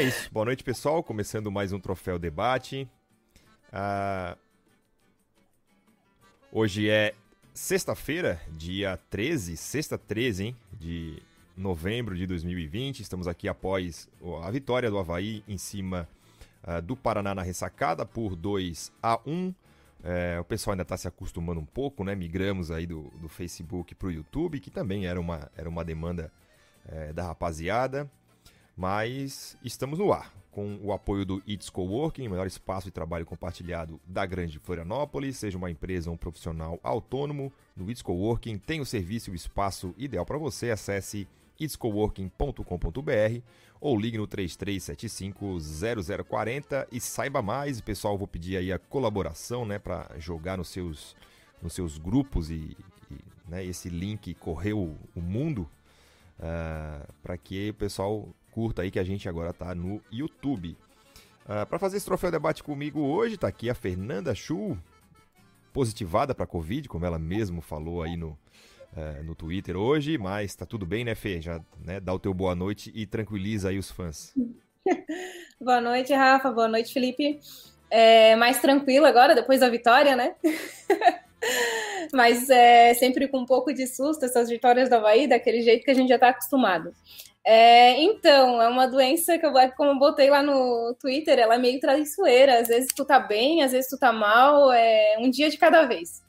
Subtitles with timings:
[0.00, 0.32] é isso.
[0.32, 1.02] Boa noite, pessoal.
[1.02, 2.88] Começando mais um Troféu Debate.
[3.70, 4.34] Ah,
[6.50, 7.14] hoje é
[7.52, 10.56] sexta-feira, dia 13, sexta 13, hein?
[10.72, 11.22] De
[11.54, 13.00] novembro de 2020.
[13.00, 14.08] Estamos aqui após
[14.42, 16.08] a vitória do Havaí em cima
[16.64, 19.54] uh, do Paraná na ressacada por 2 a 1
[20.02, 22.14] é, o pessoal ainda está se acostumando um pouco, né?
[22.14, 26.32] Migramos aí do, do Facebook para o YouTube, que também era uma, era uma demanda
[26.88, 28.10] é, da rapaziada.
[28.80, 33.26] Mas estamos no ar, com o apoio do It's Coworking, o melhor espaço de trabalho
[33.26, 35.36] compartilhado da Grande Florianópolis.
[35.36, 39.36] Seja uma empresa ou um profissional autônomo, no It's Coworking tem o serviço e o
[39.36, 40.70] espaço ideal para você.
[40.70, 43.42] Acesse itscoworking.com.br
[43.78, 47.82] ou ligue no 33750040 e saiba mais.
[47.82, 51.14] Pessoal, vou pedir aí a colaboração, né, para jogar nos seus,
[51.62, 52.74] nos seus grupos e,
[53.10, 55.68] e né, esse link correu o mundo
[56.38, 60.76] uh, ah, para que o pessoal curta aí que a gente agora tá no YouTube.
[61.46, 64.78] Uh, ah, para fazer esse troféu debate comigo hoje, tá aqui a Fernanda Chu,
[65.72, 68.38] positivada para Covid, como ela mesmo falou aí no,
[68.96, 71.40] é, no Twitter hoje, mas tá tudo bem, né, Fê?
[71.40, 74.34] Já né, dá o teu boa noite e tranquiliza aí os fãs.
[75.60, 76.50] boa noite, Rafa.
[76.50, 77.40] Boa noite, Felipe.
[77.90, 80.34] É, mais tranquilo agora, depois da vitória, né?
[82.12, 85.90] mas é, sempre com um pouco de susto essas vitórias do Havaí, daquele jeito que
[85.90, 86.94] a gente já está acostumado.
[87.44, 91.58] É, então, é uma doença que eu, como eu botei lá no Twitter, ela é
[91.58, 92.60] meio traiçoeira.
[92.60, 95.84] Às vezes tu tá bem, às vezes tu tá mal, é um dia de cada
[95.86, 96.22] vez.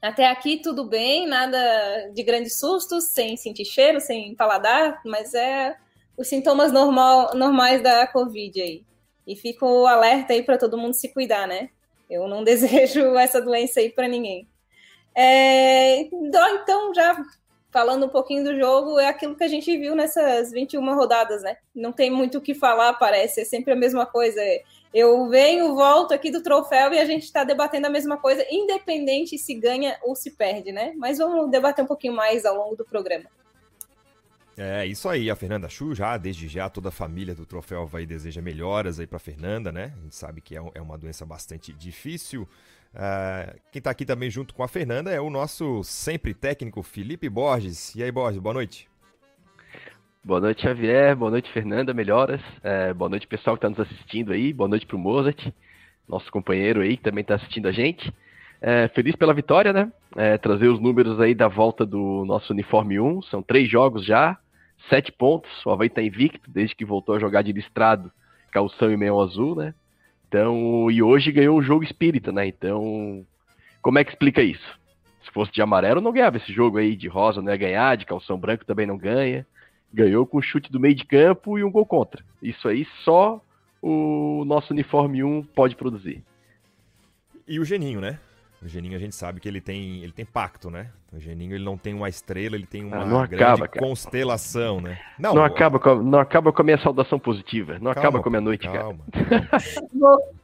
[0.00, 5.76] Até aqui tudo bem, nada de grandes sustos, sem sentir cheiro, sem paladar, mas é
[6.16, 8.84] os sintomas normal, normais da Covid aí.
[9.26, 11.70] E fico alerta aí para todo mundo se cuidar, né?
[12.10, 14.48] Eu não desejo essa doença aí para ninguém.
[15.14, 17.16] É, então, já
[17.72, 21.56] falando um pouquinho do jogo, é aquilo que a gente viu nessas 21 rodadas, né?
[21.74, 24.40] Não tem muito o que falar, parece, é sempre a mesma coisa.
[24.92, 29.38] Eu venho, volto aqui do troféu e a gente está debatendo a mesma coisa, independente
[29.38, 30.92] se ganha ou se perde, né?
[30.96, 33.24] Mas vamos debater um pouquinho mais ao longo do programa.
[34.54, 38.04] É, isso aí, a Fernanda Chu já, desde já, toda a família do Troféu vai
[38.04, 39.94] deseja melhoras aí para Fernanda, né?
[39.98, 42.46] A gente sabe que é, é uma doença bastante difícil.
[42.94, 47.28] Uh, quem está aqui também junto com a Fernanda é o nosso sempre técnico Felipe
[47.28, 47.94] Borges.
[47.94, 48.88] E aí, Borges, boa noite.
[50.24, 51.16] Boa noite, Xavier.
[51.16, 51.94] Boa noite, Fernanda.
[51.94, 52.40] Melhoras.
[52.62, 54.52] É, boa noite, pessoal que está nos assistindo aí.
[54.52, 55.48] Boa noite para o Mozart,
[56.06, 58.12] nosso companheiro aí que também está assistindo a gente.
[58.60, 59.90] É, feliz pela vitória, né?
[60.14, 63.22] É, trazer os números aí da volta do nosso uniforme 1.
[63.22, 64.38] São três jogos já,
[64.88, 65.50] sete pontos.
[65.64, 68.12] O Havaí está invicto desde que voltou a jogar de listrado,
[68.52, 69.74] calção e meio azul, né?
[70.32, 72.46] Então, e hoje ganhou o jogo espírita, né?
[72.46, 73.22] Então,
[73.82, 74.80] como é que explica isso?
[75.22, 78.06] Se fosse de amarelo, não ganhava esse jogo aí, de rosa não ia ganhar, de
[78.06, 79.46] calção branco também não ganha.
[79.92, 82.24] Ganhou com chute do meio de campo e um gol contra.
[82.40, 83.42] Isso aí só
[83.82, 86.24] o nosso uniforme 1 pode produzir.
[87.46, 88.18] E o Geninho, né?
[88.64, 90.86] O Geninho a gente sabe que ele tem, ele tem pacto, né?
[91.12, 95.00] O Geninho ele não tem uma estrela, ele tem uma ah, grande acaba, constelação, né?
[95.18, 98.28] Não, não acaba, com, não acaba com a minha saudação positiva, não calma, acaba com
[98.28, 99.48] a minha noite, calma, cara.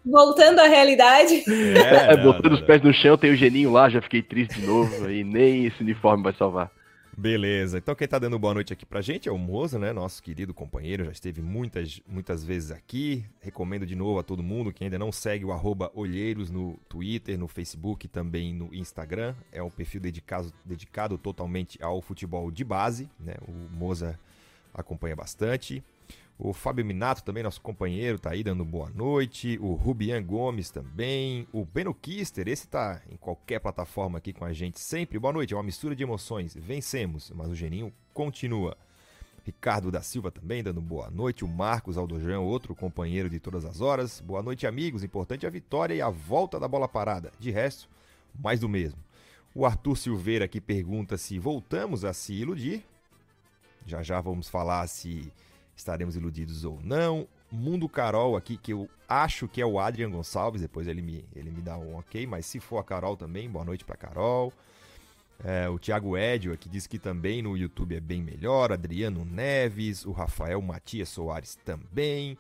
[0.05, 1.45] Voltando à realidade.
[1.49, 4.67] É, é, botando os pés no chão, tem o Geninho lá, já fiquei triste de
[4.67, 6.73] novo, e nem esse uniforme vai salvar.
[7.19, 7.79] Beleza.
[7.79, 9.93] Então quem tá dando boa noite aqui pra gente é o Moza, né?
[9.93, 13.25] Nosso querido companheiro, já esteve muitas, muitas vezes aqui.
[13.41, 17.37] Recomendo de novo a todo mundo que ainda não segue o arroba Olheiros no Twitter,
[17.37, 19.35] no Facebook e também no Instagram.
[19.51, 23.35] É um perfil dedicado, dedicado totalmente ao futebol de base, né?
[23.49, 24.17] O Moza
[24.73, 25.83] acompanha bastante.
[26.41, 29.59] O Fábio Minato também, nosso companheiro, tá aí dando boa noite.
[29.61, 31.49] O Rubian Gomes também.
[31.53, 35.19] O Beno Kister, esse tá em qualquer plataforma aqui com a gente sempre.
[35.19, 36.55] Boa noite, é uma mistura de emoções.
[36.55, 38.77] Vencemos, mas o Geninho continua.
[39.45, 41.45] Ricardo da Silva também dando boa noite.
[41.45, 44.21] O Marcos Aldojão, outro companheiro de todas as horas.
[44.21, 45.03] Boa noite, amigos.
[45.03, 47.33] Importante a vitória e a volta da bola parada.
[47.41, 47.89] De resto,
[48.39, 49.01] mais do mesmo.
[49.53, 52.85] O Arthur Silveira aqui pergunta se voltamos a se iludir.
[53.85, 55.33] Já já vamos falar se
[55.81, 57.27] estaremos iludidos ou não.
[57.51, 61.51] Mundo Carol aqui, que eu acho que é o Adrian Gonçalves, depois ele me, ele
[61.51, 64.53] me dá um ok, mas se for a Carol também, boa noite para Carol.
[65.45, 68.73] É, o Thiago Edio aqui diz que também no YouTube é bem melhor.
[68.73, 72.37] Adriano Neves, o Rafael Matias Soares também.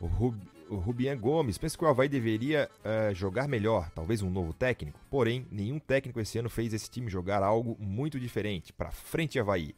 [0.00, 0.36] O, Rub,
[0.68, 4.98] o Rubian Gomes, penso que o Havaí deveria uh, jogar melhor, talvez um novo técnico.
[5.10, 8.72] Porém, nenhum técnico esse ano fez esse time jogar algo muito diferente.
[8.72, 9.74] Para frente, Havaí.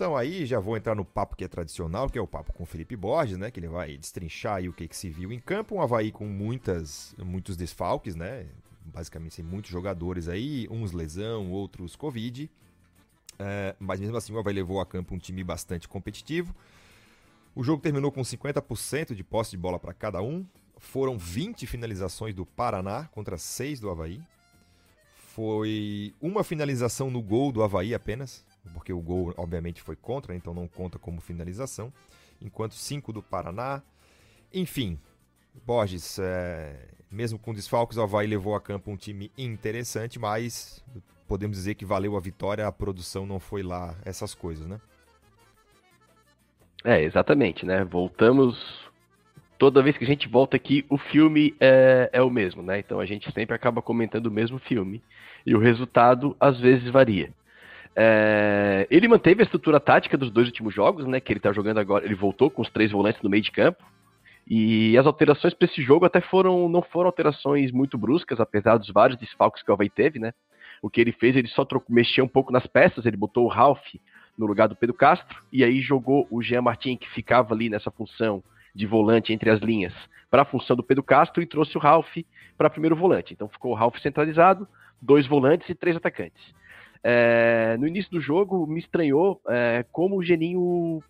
[0.00, 2.62] Então aí já vou entrar no papo que é tradicional, que é o papo com
[2.62, 3.50] o Felipe Borges, né?
[3.50, 5.74] Que ele vai destrinchar aí o que, que se viu em campo.
[5.74, 8.46] Um Havaí com muitas, muitos desfalques, né?
[8.82, 12.50] Basicamente sem muitos jogadores aí, uns lesão, outros Covid.
[13.38, 16.56] É, mas mesmo assim o Havaí levou a campo um time bastante competitivo.
[17.54, 20.46] O jogo terminou com 50% de posse de bola para cada um.
[20.78, 24.18] Foram 20 finalizações do Paraná contra 6 do Havaí.
[25.34, 30.54] Foi uma finalização no gol do Havaí apenas, porque o gol obviamente foi contra, então
[30.54, 31.92] não conta como finalização.
[32.40, 33.82] Enquanto 5 do Paraná.
[34.52, 34.98] Enfim,
[35.66, 40.84] Borges, é, mesmo com desfalques, o Havaí levou a campo um time interessante, mas
[41.28, 44.80] podemos dizer que valeu a vitória, a produção não foi lá essas coisas, né?
[46.84, 47.84] É, exatamente, né?
[47.84, 48.88] Voltamos.
[49.58, 52.78] Toda vez que a gente volta aqui, o filme é, é o mesmo, né?
[52.78, 55.02] Então a gente sempre acaba comentando o mesmo filme.
[55.44, 57.32] E o resultado, às vezes, varia.
[57.94, 61.20] É, ele manteve a estrutura tática dos dois últimos jogos, né?
[61.20, 62.04] Que ele tá jogando agora.
[62.04, 63.82] Ele voltou com os três volantes no meio de campo.
[64.46, 68.88] E as alterações para esse jogo até foram não foram alterações muito bruscas, apesar dos
[68.90, 70.32] vários desfalques que o Havaí teve, né?
[70.82, 73.48] O que ele fez, ele só trocou, mexeu um pouco nas peças, ele botou o
[73.48, 73.84] Ralph
[74.36, 77.90] no lugar do Pedro Castro, e aí jogou o Jean Martin, que ficava ali nessa
[77.90, 78.42] função
[78.74, 79.92] de volante entre as linhas,
[80.30, 82.16] para a função do Pedro Castro, e trouxe o Ralph
[82.56, 83.34] para primeiro volante.
[83.34, 84.66] Então ficou o Ralph centralizado,
[85.00, 86.42] dois volantes e três atacantes.
[87.02, 91.02] É, no início do jogo, me estranhou é, como o Geninho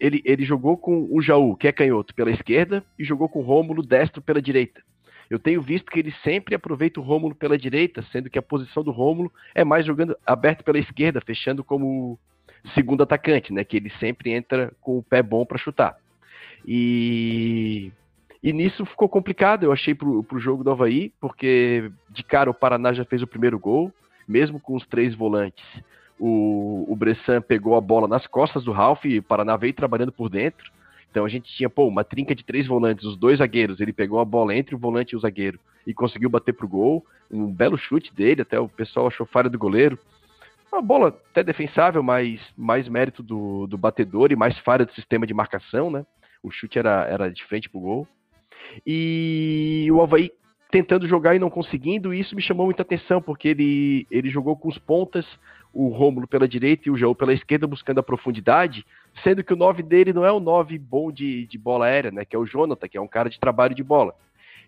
[0.00, 3.42] ele, ele jogou com o Jaú, que é canhoto, pela esquerda, e jogou com o
[3.42, 4.80] Rômulo destro pela direita.
[5.28, 8.82] Eu tenho visto que ele sempre aproveita o Rômulo pela direita, sendo que a posição
[8.82, 12.18] do Rômulo é mais jogando aberto pela esquerda, fechando como
[12.74, 13.62] segundo atacante, né?
[13.64, 15.96] Que ele sempre entra com o pé bom para chutar.
[16.66, 17.92] E,
[18.42, 22.54] e nisso ficou complicado, eu achei pro, pro jogo do Havaí, porque de cara o
[22.54, 23.92] Paraná já fez o primeiro gol,
[24.28, 25.64] mesmo com os três volantes.
[26.18, 30.12] O, o Bressan pegou a bola nas costas do Ralph e o Paraná veio trabalhando
[30.12, 30.70] por dentro.
[31.10, 33.80] Então a gente tinha, pô, uma trinca de três volantes, os dois zagueiros.
[33.80, 37.04] Ele pegou a bola entre o volante e o zagueiro e conseguiu bater pro gol.
[37.30, 39.98] Um belo chute dele, até o pessoal achou falha do goleiro.
[40.70, 45.26] Uma bola até defensável, mas mais mérito do, do batedor e mais falha do sistema
[45.26, 46.04] de marcação, né?
[46.42, 48.08] O chute era, era de frente pro gol.
[48.86, 50.30] E o Havaí
[50.70, 54.56] tentando jogar e não conseguindo, e isso me chamou muita atenção, porque ele, ele jogou
[54.56, 55.26] com os pontas,
[55.72, 58.84] o Rômulo pela direita e o Jaú pela esquerda, buscando a profundidade,
[59.22, 62.24] sendo que o 9 dele não é o 9 bom de, de bola aérea, né?
[62.24, 64.14] Que é o Jonathan, que é um cara de trabalho de bola.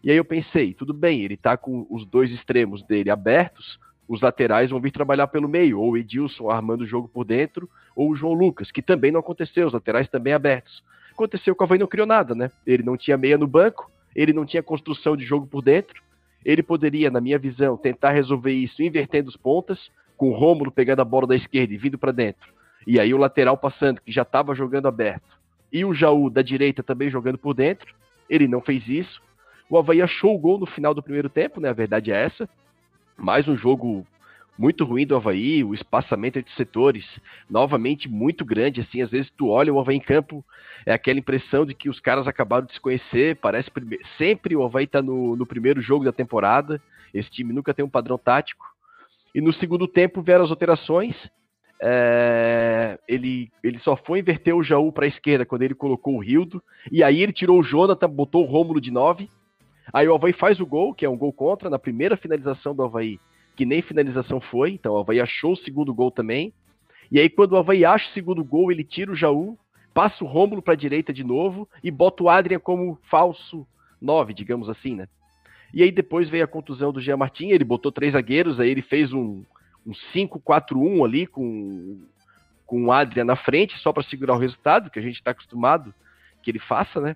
[0.03, 4.21] E aí eu pensei, tudo bem, ele tá com os dois extremos dele abertos, os
[4.21, 8.11] laterais vão vir trabalhar pelo meio, ou o Edilson armando o jogo por dentro, ou
[8.11, 10.83] o João Lucas, que também não aconteceu, os laterais também abertos.
[11.13, 12.51] Aconteceu que o Havaí não criou nada, né?
[12.67, 16.03] Ele não tinha meia no banco, ele não tinha construção de jogo por dentro,
[16.45, 21.01] ele poderia, na minha visão, tentar resolver isso invertendo os pontas, com o Rômulo pegando
[21.01, 22.53] a bola da esquerda e vindo para dentro,
[22.87, 25.39] e aí o lateral passando, que já estava jogando aberto,
[25.73, 27.95] e o Jaú da direita também jogando por dentro,
[28.29, 29.23] ele não fez isso.
[29.69, 31.69] O Havaí achou o gol no final do primeiro tempo, né?
[31.69, 32.49] A verdade é essa
[33.21, 34.07] mais um jogo
[34.61, 37.07] muito ruim do Havaí, o espaçamento entre setores
[37.49, 40.45] novamente muito grande, assim, às vezes tu olha o Havaí em campo,
[40.85, 43.71] é aquela impressão de que os caras acabaram de se conhecer, parece
[44.19, 46.79] sempre o Havaí tá no, no primeiro jogo da temporada,
[47.15, 48.67] esse time nunca tem um padrão tático,
[49.35, 51.17] e no segundo tempo vieram as alterações,
[51.83, 56.21] é, ele, ele só foi inverter o Jaú para a esquerda quando ele colocou o
[56.21, 56.63] Rildo,
[56.93, 59.27] e aí ele tirou o Jonathan, botou o Rômulo de 9,
[59.93, 62.85] Aí o Havaí faz o gol, que é um gol contra, na primeira finalização do
[62.85, 63.19] Havaí,
[63.61, 66.51] que nem finalização foi, então o Havaí achou o segundo gol também.
[67.13, 69.59] E aí quando o Havaí acha o segundo gol, ele tira o Jaú,
[69.93, 73.67] passa o Rômulo para a direita de novo e bota o Adrian como falso
[74.01, 75.07] 9, digamos assim, né?
[75.75, 78.81] E aí depois veio a contusão do Jean Martin, ele botou três zagueiros, aí ele
[78.81, 79.45] fez um,
[79.87, 82.01] um 5-4-1 ali com,
[82.65, 85.93] com o Adrian na frente, só para segurar o resultado, que a gente está acostumado
[86.43, 87.15] que ele faça, né?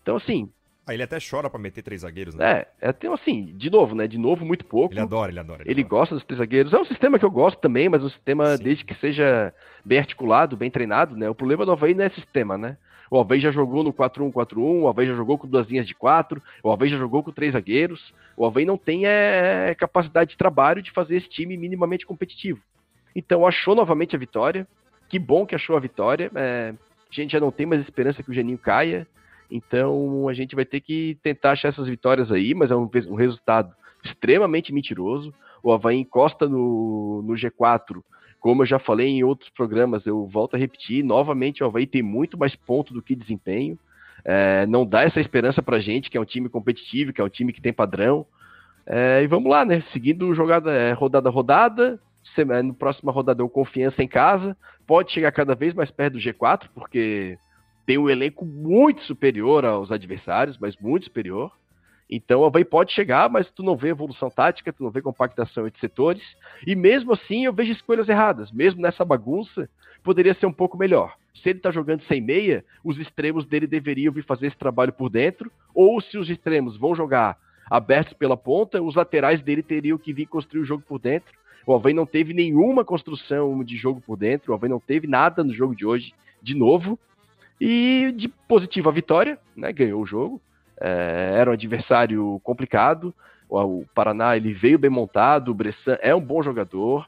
[0.00, 0.48] Então, assim,
[0.86, 2.50] ah, ele até chora para meter três zagueiros, né?
[2.50, 4.06] É, é até assim, de novo, né?
[4.06, 4.92] De novo, muito pouco.
[4.92, 5.62] Ele adora, ele adora.
[5.62, 6.00] Ele, ele adora.
[6.00, 6.72] gosta dos três zagueiros.
[6.72, 8.64] É um sistema que eu gosto também, mas um sistema Sim.
[8.64, 11.28] desde que seja bem articulado, bem treinado, né?
[11.28, 12.76] O problema do Havaí não é sistema, né?
[13.10, 16.40] O Havaí já jogou no 4-1-4-1, o Havaí já jogou com duas linhas de quatro,
[16.62, 18.14] o Havaí já jogou com três zagueiros.
[18.36, 22.60] O Havaí não tem é, capacidade de trabalho de fazer esse time minimamente competitivo.
[23.14, 24.66] Então achou novamente a vitória.
[25.08, 26.30] Que bom que achou a vitória.
[26.34, 29.06] É, a gente já não tem mais esperança que o Geninho caia.
[29.50, 33.14] Então a gente vai ter que tentar achar essas vitórias aí, mas é um, um
[33.14, 35.34] resultado extremamente mentiroso.
[35.62, 38.02] O Havaí encosta no, no G4,
[38.40, 42.02] como eu já falei em outros programas, eu volto a repetir, novamente o Havaí tem
[42.02, 43.78] muito mais ponto do que desempenho.
[44.24, 47.28] É, não dá essa esperança pra gente, que é um time competitivo, que é um
[47.28, 48.26] time que tem padrão.
[48.86, 49.82] É, e vamos lá, né?
[49.92, 52.00] Seguindo jogada, é, rodada a rodada.
[52.64, 54.56] No próxima rodada, eu confiança em casa.
[54.86, 57.38] Pode chegar cada vez mais perto do G4, porque
[57.90, 61.50] tem um elenco muito superior aos adversários, mas muito superior.
[62.08, 65.66] Então o Havaí pode chegar, mas tu não vê evolução tática, tu não vê compactação
[65.66, 66.22] entre setores.
[66.64, 68.52] E mesmo assim eu vejo escolhas erradas.
[68.52, 69.68] Mesmo nessa bagunça,
[70.04, 71.16] poderia ser um pouco melhor.
[71.34, 75.10] se ele está jogando sem meia, os extremos dele deveriam vir fazer esse trabalho por
[75.10, 77.36] dentro, ou se os extremos vão jogar
[77.68, 81.34] abertos pela ponta, os laterais dele teriam que vir construir o jogo por dentro.
[81.66, 85.42] O Havaí não teve nenhuma construção de jogo por dentro, o Havaí não teve nada
[85.42, 86.96] no jogo de hoje, de novo.
[87.60, 90.40] E de positiva vitória, né, ganhou o jogo.
[90.80, 93.14] É, era um adversário complicado.
[93.48, 97.06] O, o, Paraná ele veio bem montado, o Bressan é um bom jogador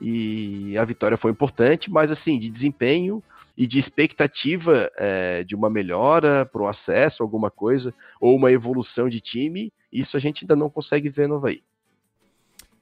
[0.00, 3.22] e a vitória foi importante, mas assim, de desempenho,
[3.56, 9.08] e de expectativa é, de uma melhora para o acesso, alguma coisa, ou uma evolução
[9.08, 11.62] de time, isso a gente ainda não consegue ver no Havaí.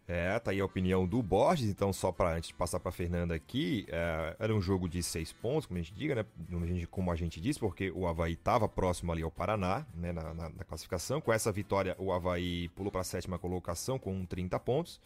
[0.07, 3.35] É, tá aí a opinião do Borges, então só para antes de passar para Fernanda
[3.35, 6.27] aqui, é, era um jogo de seis pontos, como a gente diga, né?
[6.91, 10.13] Como a gente disse, porque o Havaí estava próximo ali ao Paraná, né?
[10.13, 11.23] Na, na, na, classificação.
[11.23, 15.01] Com essa vitória, o Havaí pulou para a sétima colocação com 30 pontos.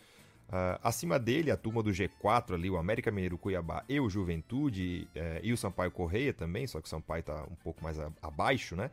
[0.49, 5.07] Uh, acima dele, a turma do G4 ali, o América Mineiro, Cuiabá e o Juventude,
[5.15, 8.11] uh, e o Sampaio Correia também, só que o Sampaio está um pouco mais a,
[8.21, 8.91] abaixo, né?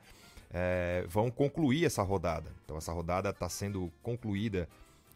[0.51, 2.51] Uh, vão concluir essa rodada.
[2.63, 4.69] Então essa rodada está sendo concluída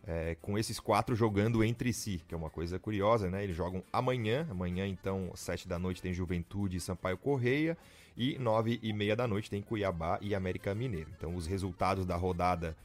[0.09, 3.43] é, com esses quatro jogando entre si, que é uma coisa curiosa, né?
[3.43, 7.77] Eles jogam amanhã, amanhã então, sete da noite tem Juventude e Sampaio Correia,
[8.17, 11.11] e nove e meia da noite tem Cuiabá e América Mineiro.
[11.15, 12.75] Então os resultados da rodada,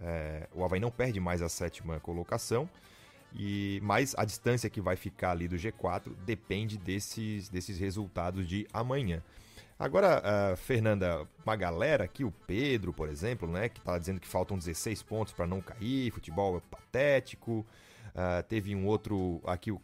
[0.00, 2.68] é, o Havaí não perde mais a sétima colocação,
[3.32, 8.66] e mais a distância que vai ficar ali do G4 depende desses, desses resultados de
[8.72, 9.22] amanhã.
[9.82, 14.28] Agora, uh, Fernanda, uma galera aqui, o Pedro, por exemplo, né, que está dizendo que
[14.28, 17.66] faltam 16 pontos para não cair, futebol é patético.
[18.14, 19.80] Uh, teve um outro aqui, o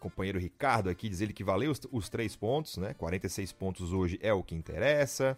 [0.00, 2.94] companheiro Ricardo aqui, diz ele que valeu os, os três pontos, né?
[2.94, 5.36] 46 pontos hoje é o que interessa.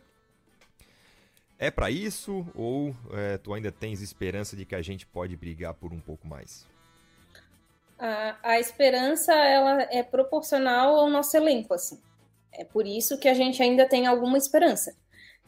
[1.59, 5.75] É para isso ou é, tu ainda tens esperança de que a gente pode brigar
[5.75, 6.64] por um pouco mais?
[7.99, 12.00] a, a esperança ela é proporcional ao nosso elenco, assim.
[12.56, 14.96] É por isso que a gente ainda tem alguma esperança.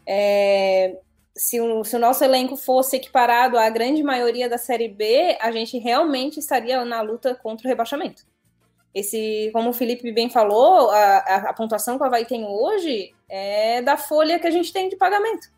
[0.06, 0.98] É,
[1.36, 5.50] se, o, se o nosso elenco fosse equiparado à grande maioria da Série B, a
[5.52, 8.24] gente realmente estaria na luta contra o rebaixamento.
[8.94, 13.14] Esse, como o Felipe bem falou, a, a, a pontuação que o Havaí tem hoje
[13.28, 15.48] é da folha que a gente tem de pagamento.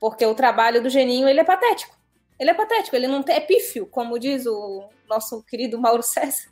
[0.00, 1.94] Porque o trabalho do Geninho ele é patético.
[2.38, 6.48] Ele é patético, ele não tem, é pífio, como diz o nosso querido Mauro César.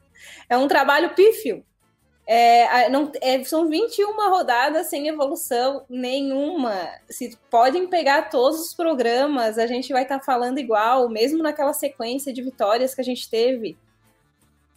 [0.49, 1.65] É um trabalho pífio.
[2.27, 6.89] É, não, é, são 21 rodadas sem evolução nenhuma.
[7.09, 11.73] Se podem pegar todos os programas, a gente vai estar tá falando igual, mesmo naquela
[11.73, 13.77] sequência de vitórias que a gente teve.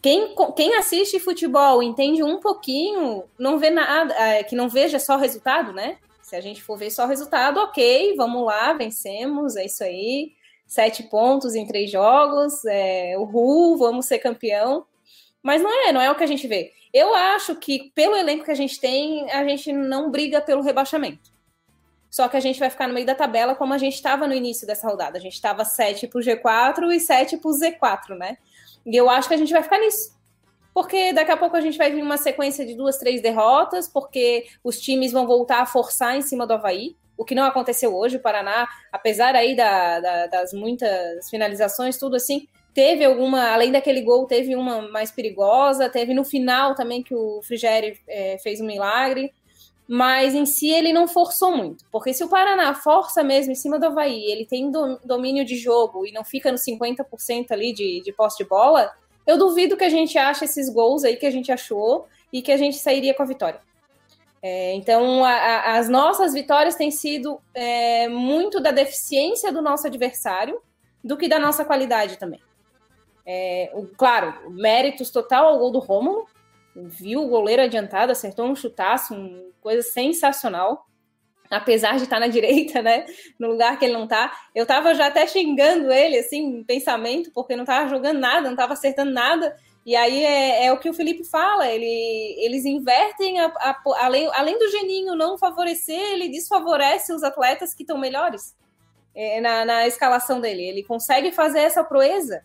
[0.02, 5.18] Quem, quem assiste futebol entende um pouquinho, não vê nada, é, que não veja só
[5.18, 5.98] resultado, né?
[6.22, 10.34] Se a gente for ver só resultado, ok, vamos lá, vencemos, é isso aí
[10.70, 14.86] sete pontos em três jogos, é, uhul, vamos ser campeão.
[15.42, 16.72] Mas não é, não é o que a gente vê.
[16.94, 21.32] Eu acho que, pelo elenco que a gente tem, a gente não briga pelo rebaixamento.
[22.10, 24.34] Só que a gente vai ficar no meio da tabela como a gente estava no
[24.34, 25.18] início dessa rodada.
[25.18, 28.38] A gente estava 7 para o G4 e 7 para o Z4, né?
[28.86, 30.18] E eu acho que a gente vai ficar nisso.
[30.74, 34.48] Porque daqui a pouco a gente vai vir uma sequência de duas, três derrotas, porque
[34.64, 38.16] os times vão voltar a forçar em cima do Havaí o que não aconteceu hoje.
[38.16, 44.02] O Paraná, apesar aí da, da, das muitas finalizações, tudo assim, teve alguma, além daquele
[44.02, 48.66] gol, teve uma mais perigosa, teve no final também que o Frigeri é, fez um
[48.66, 49.32] milagre,
[49.88, 53.80] mas em si ele não forçou muito, porque se o Paraná força mesmo em cima
[53.80, 54.72] do Havaí, ele tem
[55.04, 58.92] domínio de jogo e não fica no 50% ali de, de posse de bola,
[59.26, 62.52] eu duvido que a gente ache esses gols aí que a gente achou e que
[62.52, 63.60] a gente sairia com a vitória.
[64.42, 69.86] É, então, a, a, as nossas vitórias têm sido é, muito da deficiência do nosso
[69.88, 70.62] adversário
[71.04, 72.40] do que da nossa qualidade também.
[73.32, 76.26] É, o, claro, méritos total ao gol do Rômulo.
[76.76, 80.88] Viu o goleiro adiantado, acertou um chutaço, uma coisa sensacional.
[81.48, 83.06] Apesar de estar na direita, né?
[83.40, 84.36] No lugar que ele não tá.
[84.56, 88.56] Eu tava já até xingando ele, assim, em pensamento, porque não tava jogando nada, não
[88.56, 89.56] tava acertando nada.
[89.86, 94.28] E aí é, é, o que o Felipe fala, ele, eles invertem, a, a, além,
[94.34, 98.56] além do Geninho não favorecer, ele desfavorece os atletas que estão melhores
[99.16, 100.64] é, na, na, escalação dele.
[100.64, 102.44] Ele consegue fazer essa proeza.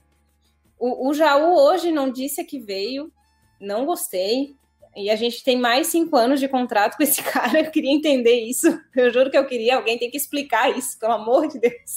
[0.86, 3.10] O, o Jaú hoje não disse que veio,
[3.58, 4.54] não gostei.
[4.94, 7.60] E a gente tem mais cinco anos de contrato com esse cara.
[7.60, 8.68] Eu queria entender isso.
[8.94, 9.76] Eu juro que eu queria.
[9.76, 11.92] Alguém tem que explicar isso, pelo amor de Deus.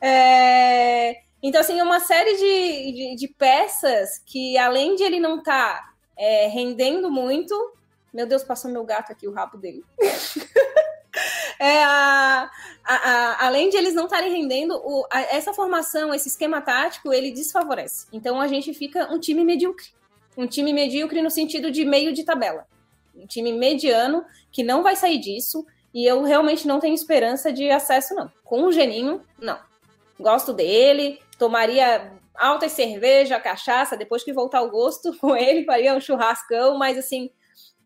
[0.00, 5.74] É, então, assim, uma série de, de, de peças que, além de ele não estar
[5.74, 7.54] tá, é, rendendo muito.
[8.10, 9.84] Meu Deus, passou meu gato aqui, o rabo dele.
[11.58, 12.50] é, a,
[12.84, 17.30] a, a, além de eles não estarem rendendo, o, essa formação, esse esquema tático, ele
[17.30, 18.06] desfavorece.
[18.12, 19.86] Então a gente fica um time medíocre.
[20.36, 22.66] Um time medíocre no sentido de meio de tabela.
[23.14, 25.66] um time mediano que não vai sair disso.
[25.94, 28.32] E eu realmente não tenho esperança de acesso, não.
[28.44, 29.58] Com o Geninho, não.
[30.18, 36.00] Gosto dele, tomaria alta cerveja, cachaça, depois que voltar o gosto com ele, faria um
[36.00, 37.30] churrascão, mas assim,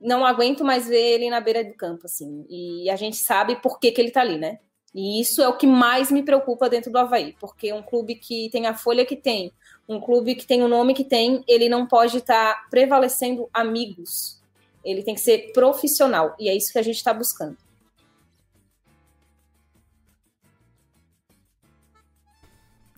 [0.00, 2.46] não aguento mais ver ele na beira do campo, assim.
[2.48, 4.58] E a gente sabe por que, que ele tá ali, né?
[4.94, 8.48] E isso é o que mais me preocupa dentro do Havaí, porque um clube que
[8.50, 9.52] tem a folha que tem,
[9.86, 14.40] um clube que tem o nome que tem, ele não pode estar tá prevalecendo amigos.
[14.82, 17.58] Ele tem que ser profissional, e é isso que a gente está buscando.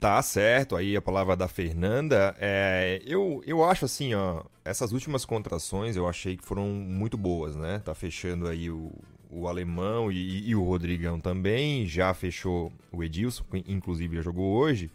[0.01, 2.35] Tá certo, aí a palavra da Fernanda.
[2.39, 7.57] É, eu, eu acho assim, ó, essas últimas contrações eu achei que foram muito boas,
[7.57, 7.83] né?
[7.85, 8.93] Tá fechando aí o,
[9.29, 14.89] o alemão e, e o Rodrigão também, já fechou o Edilson, inclusive já jogou hoje.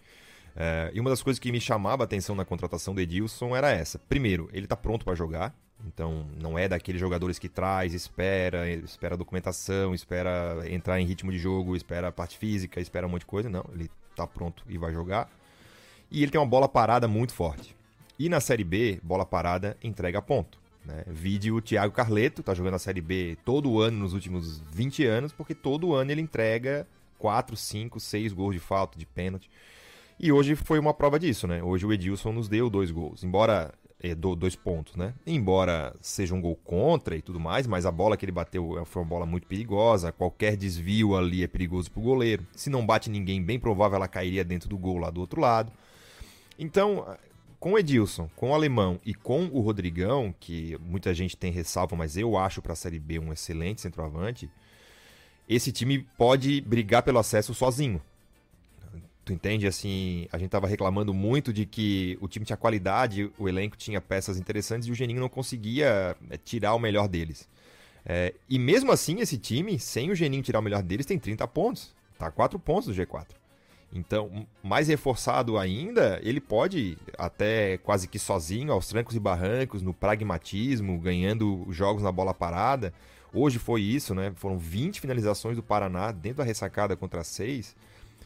[0.55, 3.71] É, e uma das coisas que me chamava a atenção na contratação do Edilson era
[3.71, 3.99] essa.
[4.07, 5.53] Primeiro, ele tá pronto para jogar,
[5.85, 11.39] então não é daqueles jogadores que traz, espera, espera documentação, espera entrar em ritmo de
[11.39, 13.49] jogo, espera a parte física, espera um monte de coisa.
[13.49, 15.29] Não, ele tá pronto e vai jogar.
[16.11, 17.75] E ele tem uma bola parada muito forte.
[18.17, 20.59] E na Série B, bola parada entrega ponto.
[20.85, 21.03] Né?
[21.07, 25.31] Vide o Thiago Carleto, tá jogando a Série B todo ano nos últimos 20 anos,
[25.31, 29.49] porque todo ano ele entrega 4, 5, 6 gols de falta, de pênalti.
[30.19, 31.63] E hoje foi uma prova disso, né?
[31.63, 33.23] Hoje o Edilson nos deu dois gols.
[33.23, 35.13] Embora é, dois pontos, né?
[35.25, 38.83] Embora seja um gol contra e tudo mais, mas a bola que ele bateu é,
[38.83, 40.11] foi uma bola muito perigosa.
[40.11, 42.45] Qualquer desvio ali é perigoso pro goleiro.
[42.53, 45.71] Se não bate ninguém, bem provável ela cairia dentro do gol lá do outro lado.
[46.59, 47.17] Então,
[47.59, 51.95] com o Edilson, com o Alemão e com o Rodrigão, que muita gente tem ressalva,
[51.95, 54.49] mas eu acho para a Série B um excelente centroavante,
[55.47, 58.01] esse time pode brigar pelo acesso sozinho.
[59.25, 59.65] Tu entende?
[59.65, 64.01] Assim, a gente tava reclamando muito de que o time tinha qualidade, o elenco tinha
[64.01, 67.47] peças interessantes e o Geninho não conseguia é, tirar o melhor deles.
[68.05, 71.47] É, e mesmo assim, esse time, sem o Geninho tirar o melhor deles, tem 30
[71.47, 71.93] pontos.
[72.17, 73.27] Tá 4 pontos do G4.
[73.95, 79.93] Então, mais reforçado ainda, ele pode, até quase que sozinho, aos trancos e barrancos, no
[79.93, 82.91] pragmatismo, ganhando jogos na bola parada.
[83.31, 84.33] Hoje foi isso, né?
[84.35, 87.75] Foram 20 finalizações do Paraná dentro da ressacada contra 6.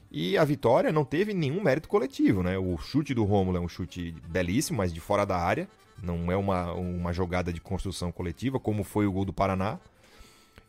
[0.10, 2.58] E a vitória não teve nenhum mérito coletivo, né?
[2.58, 5.68] O chute do Rômulo é um chute belíssimo, mas de fora da área.
[6.02, 9.80] Não é uma, uma jogada de construção coletiva, como foi o gol do Paraná.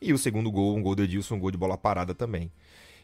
[0.00, 2.50] E o segundo gol, um gol do Edilson, um gol de bola parada também.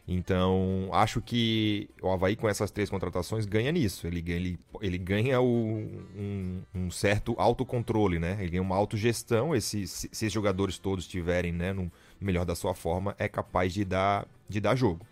[0.07, 4.07] Então, acho que o Havaí, com essas três contratações, ganha nisso.
[4.07, 8.37] Ele, ele, ele ganha o, um, um, certo autocontrole, né?
[8.39, 9.55] Ele ganha uma autogestão.
[9.55, 13.73] Esse, se, se esses jogadores todos estiverem né, no melhor da sua forma, é capaz
[13.73, 15.07] de dar, de dar jogo.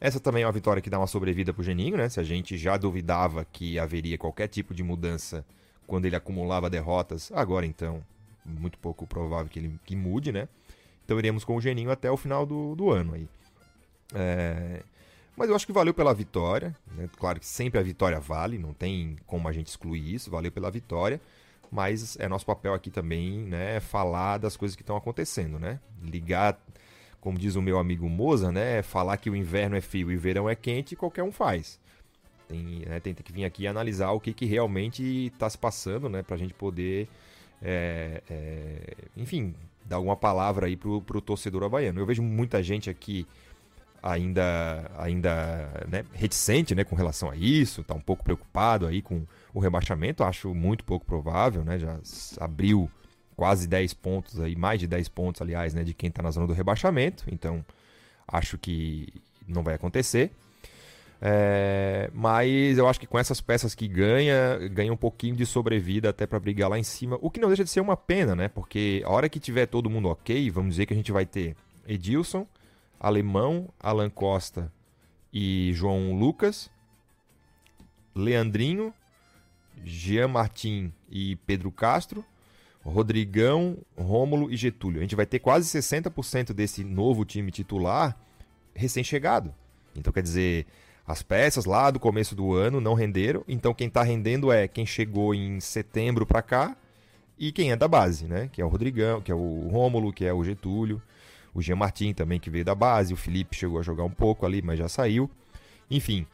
[0.00, 2.08] Essa também é uma vitória que dá uma sobrevida pro Geninho, né?
[2.08, 5.44] Se a gente já duvidava que haveria qualquer tipo de mudança
[5.86, 8.04] quando ele acumulava derrotas, agora então,
[8.44, 10.48] muito pouco provável que ele que mude, né?
[11.04, 13.28] Então iremos com o Geninho até o final do, do ano aí.
[14.14, 14.82] É...
[15.36, 16.74] Mas eu acho que valeu pela vitória.
[16.96, 17.08] Né?
[17.16, 20.70] Claro que sempre a vitória vale, não tem como a gente excluir isso, valeu pela
[20.70, 21.20] vitória.
[21.70, 23.80] Mas é nosso papel aqui também, né?
[23.80, 25.80] Falar das coisas que estão acontecendo, né?
[26.02, 26.56] Ligar
[27.24, 28.82] como diz o meu amigo Moza, né?
[28.82, 31.80] Falar que o inverno é frio e o verão é quente, qualquer um faz.
[32.46, 36.22] Tem, né, tem, que vir aqui analisar o que, que realmente está se passando, né?
[36.22, 37.08] Para a gente poder,
[37.62, 39.54] é, é, enfim,
[39.86, 41.98] dar alguma palavra aí pro torcedor havaiano.
[41.98, 43.26] Eu vejo muita gente aqui
[44.02, 49.24] ainda, ainda né, reticente né, com relação a isso, está um pouco preocupado aí com
[49.54, 51.78] o rebaixamento, acho muito pouco provável, né?
[51.78, 51.98] Já
[52.38, 52.90] abriu
[53.36, 56.46] quase 10 pontos aí, mais de 10 pontos, aliás, né, de quem está na zona
[56.46, 57.24] do rebaixamento.
[57.30, 57.64] Então,
[58.26, 59.08] acho que
[59.46, 60.30] não vai acontecer.
[61.26, 66.10] É, mas eu acho que com essas peças que ganha, ganha um pouquinho de sobrevida
[66.10, 68.48] até para brigar lá em cima, o que não deixa de ser uma pena, né?
[68.48, 71.56] Porque a hora que tiver todo mundo ok, vamos dizer que a gente vai ter
[71.86, 72.46] Edilson,
[73.00, 74.70] Alemão, Alan Costa
[75.32, 76.70] e João Lucas,
[78.14, 78.92] Leandrinho,
[79.82, 82.24] Jean Martin e Pedro Castro,
[82.84, 84.98] Rodrigão, Rômulo e Getúlio.
[84.98, 88.16] A gente vai ter quase 60% desse novo time titular
[88.74, 89.54] recém-chegado.
[89.96, 90.66] Então, quer dizer,
[91.06, 93.42] as peças lá do começo do ano não renderam.
[93.48, 96.76] Então, quem está rendendo é quem chegou em setembro para cá
[97.38, 98.48] e quem é da base, né?
[98.52, 101.00] Que é o Rodrigão, que é o Rômulo, que é o Getúlio,
[101.54, 104.44] o Jean Martin também que veio da base, o Felipe chegou a jogar um pouco
[104.44, 105.30] ali, mas já saiu.
[105.90, 106.26] Enfim,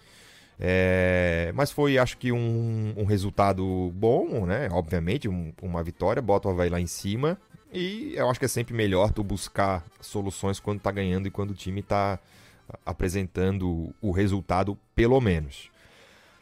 [0.62, 4.68] é, mas foi, acho que, um, um resultado bom, né?
[4.70, 7.38] Obviamente, um, uma vitória, bota o Havaí lá em cima.
[7.72, 11.52] E eu acho que é sempre melhor tu buscar soluções quando tá ganhando e quando
[11.52, 12.18] o time tá
[12.84, 15.70] apresentando o resultado, pelo menos.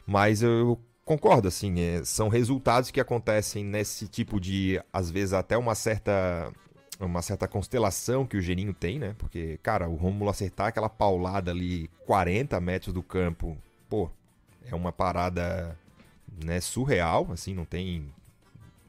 [0.05, 5.57] Mas eu concordo, assim, é, são resultados que acontecem nesse tipo de, às vezes, até
[5.57, 6.51] uma certa
[6.99, 9.15] uma certa constelação que o Geninho tem, né?
[9.17, 13.57] Porque, cara, o Rômulo acertar aquela paulada ali 40 metros do campo,
[13.89, 14.09] pô,
[14.69, 15.77] é uma parada
[16.43, 18.05] né, surreal, assim, não tem.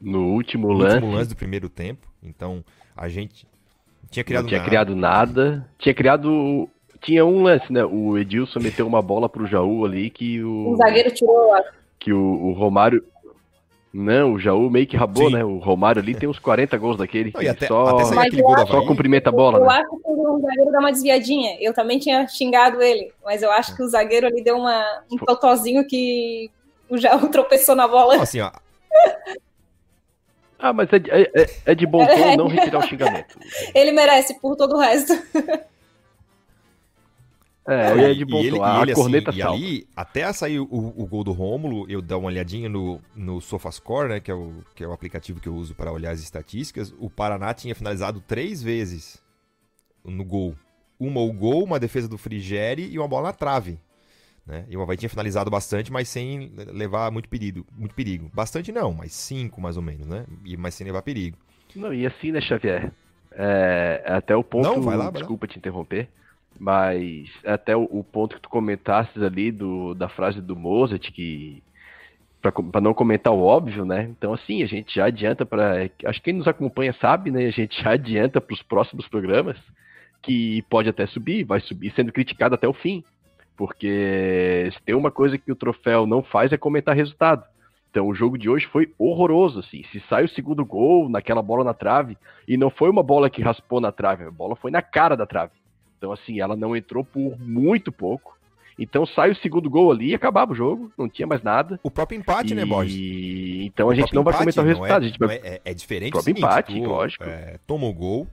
[0.01, 0.95] No último no lance.
[0.97, 2.07] último lance do primeiro tempo.
[2.23, 2.65] Então,
[2.97, 3.47] a gente
[4.11, 4.69] tinha criado não tinha nada.
[4.69, 5.69] criado nada.
[5.79, 6.69] Tinha criado.
[7.01, 7.85] Tinha um lance, né?
[7.85, 10.71] O Edilson meteu uma bola pro Jaú ali que o.
[10.71, 11.53] O zagueiro tirou.
[11.99, 13.05] Que o, o Romário.
[13.93, 15.35] Não, o Jaú meio que rabou, Sim.
[15.35, 15.45] né?
[15.45, 17.33] O Romário ali tem uns 40 gols daquele.
[17.35, 18.05] Não, até, só, até
[18.67, 19.59] só cumprimenta a bola.
[19.59, 19.75] Eu né?
[19.75, 21.57] acho que o zagueiro dá uma desviadinha.
[21.61, 25.17] Eu também tinha xingado ele, mas eu acho que o zagueiro ali deu uma, um
[25.17, 26.51] totozinho que
[26.89, 28.15] o Jaú tropeçou na bola.
[28.15, 28.53] Não, assim, ó.
[30.57, 33.39] Ah, mas é, é, é de bom tom não retirar o xingamento.
[33.75, 35.15] Ele merece por todo o resto.
[37.69, 38.65] É, ele é de bom e ele, tom.
[38.65, 42.17] A, ele, corneta assim, E ali, até sair o, o, gol do Rômulo, eu dar
[42.17, 45.55] uma olhadinha no, no SofaScore, né, que é, o, que é o aplicativo que eu
[45.55, 49.23] uso para olhar as estatísticas, o Paraná tinha finalizado três vezes
[50.05, 50.57] no gol.
[50.99, 53.79] Uma o gol, uma defesa do Frigeri e uma bola na trave.
[54.47, 54.65] Né?
[54.69, 57.67] E o Havaí tinha finalizado bastante, mas sem levar muito perigo.
[57.73, 58.31] Muito perigo.
[58.35, 60.27] Bastante não, mas cinco mais ou menos, né?
[60.45, 61.39] E, mas sem levar perigo.
[61.77, 62.91] Não, e assim, né, Xavier?
[63.33, 64.65] É, até o ponto.
[64.65, 65.53] Não, vai lá, vai desculpa lá.
[65.53, 66.09] te interromper.
[66.59, 71.63] Mas até o, o, ponto que tu comentaste ali do, da frase do Mozart, que.
[72.43, 74.09] para não comentar o óbvio, né?
[74.11, 75.89] Então, assim, a gente já adianta para.
[76.05, 77.47] Acho que quem nos acompanha sabe, né?
[77.47, 79.57] A gente já adianta para os próximos programas
[80.23, 83.03] que pode até subir, vai subir sendo criticado até o fim.
[83.57, 87.45] Porque se tem uma coisa que o troféu não faz é comentar resultado.
[87.91, 89.83] Então o jogo de hoje foi horroroso, assim.
[89.91, 93.43] Se sai o segundo gol naquela bola na trave, e não foi uma bola que
[93.43, 95.53] raspou na trave, a bola foi na cara da trave.
[96.01, 98.41] Então, assim, ela não entrou por muito pouco.
[98.79, 101.79] Então sai o segundo gol ali e acabava o jogo, não tinha mais nada.
[101.83, 102.65] O próprio empate, né, e...
[102.65, 103.67] né, Borges?
[103.67, 105.03] Então o a gente não vai comentar o resultado.
[105.03, 105.37] É, a gente vai...
[105.37, 106.09] é, é, é diferente.
[106.09, 107.25] O próprio seguinte, empate, tu, lógico.
[107.25, 108.27] É, toma o gol,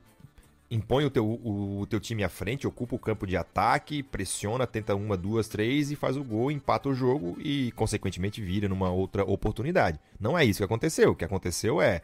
[0.71, 4.65] impõe o teu, o, o, teu time à frente, ocupa o campo de ataque, pressiona,
[4.65, 8.89] tenta uma, duas, três e faz o gol, empata o jogo e, consequentemente, vira numa
[8.89, 9.99] outra oportunidade.
[10.17, 11.11] Não é isso que aconteceu.
[11.11, 12.01] O que aconteceu é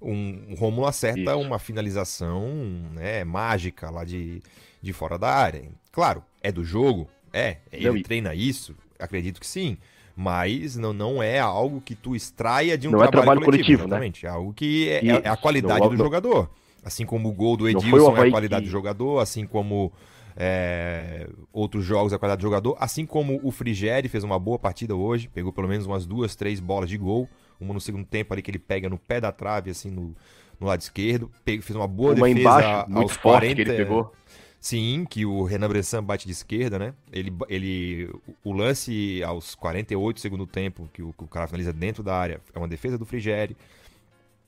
[0.00, 1.40] um, um Romulo acerta isso.
[1.40, 2.48] uma finalização
[2.92, 4.42] né, mágica lá de,
[4.80, 5.62] de fora da área.
[5.92, 9.76] Claro, é do jogo, é, ele não, treina isso, acredito que sim.
[10.16, 13.88] Mas não, não é algo que tu extraia de um não trabalho, é trabalho coletivo,
[13.88, 14.12] coletivo né?
[14.22, 16.50] É algo que é, é a qualidade não, do jogador.
[16.84, 18.68] Assim como o gol do Edilson é a qualidade que...
[18.68, 19.92] do jogador, assim como
[20.36, 24.58] é, outros jogos é a qualidade do jogador, assim como o Frigeri fez uma boa
[24.58, 27.28] partida hoje, pegou pelo menos umas duas, três bolas de gol,
[27.60, 30.14] uma no segundo tempo ali que ele pega no pé da trave, assim, no,
[30.58, 33.76] no lado esquerdo, fez uma boa uma defesa embaixo, muito aos forte 40, que ele
[33.76, 34.12] pegou.
[34.60, 36.94] Sim, que o Renan Bressan bate de esquerda, né?
[37.10, 42.02] Ele, ele, o lance aos 48 segundo tempo, que o, que o cara finaliza dentro
[42.02, 43.56] da área, é uma defesa do Frigeri.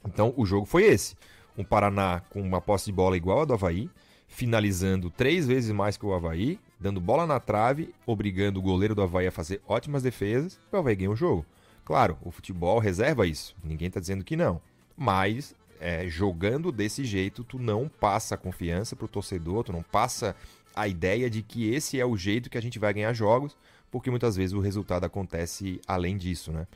[0.05, 1.17] Então, o jogo foi esse
[1.57, 3.91] um Paraná com uma posse de bola igual a do Havaí,
[4.27, 9.03] finalizando três vezes mais que o Havaí, dando bola na trave, obrigando o goleiro do
[9.03, 11.45] Havaí a fazer ótimas defesas, e o Havaí ganha o jogo.
[11.85, 14.61] Claro, o futebol reserva isso, ninguém está dizendo que não.
[14.97, 20.37] Mas é, jogando desse jeito, tu não passa a confiança pro torcedor, tu não passa
[20.75, 23.57] a ideia de que esse é o jeito que a gente vai ganhar jogos,
[23.91, 26.67] porque muitas vezes o resultado acontece além disso, né?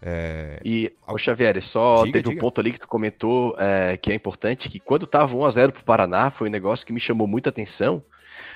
[0.00, 0.60] É...
[0.64, 2.36] E, o Xavier, só diga, teve diga.
[2.36, 5.84] um ponto ali que tu comentou é, que é importante, que quando tava 1x0 pro
[5.84, 8.02] Paraná, foi um negócio que me chamou muita atenção.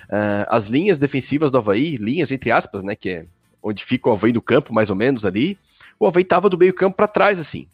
[0.09, 3.27] Uh, as linhas defensivas do Havaí, linhas entre aspas, né, que é
[3.63, 5.59] onde fica o Havaí do campo, mais ou menos ali,
[5.99, 7.69] o Havaí tava do meio campo para trás, assim.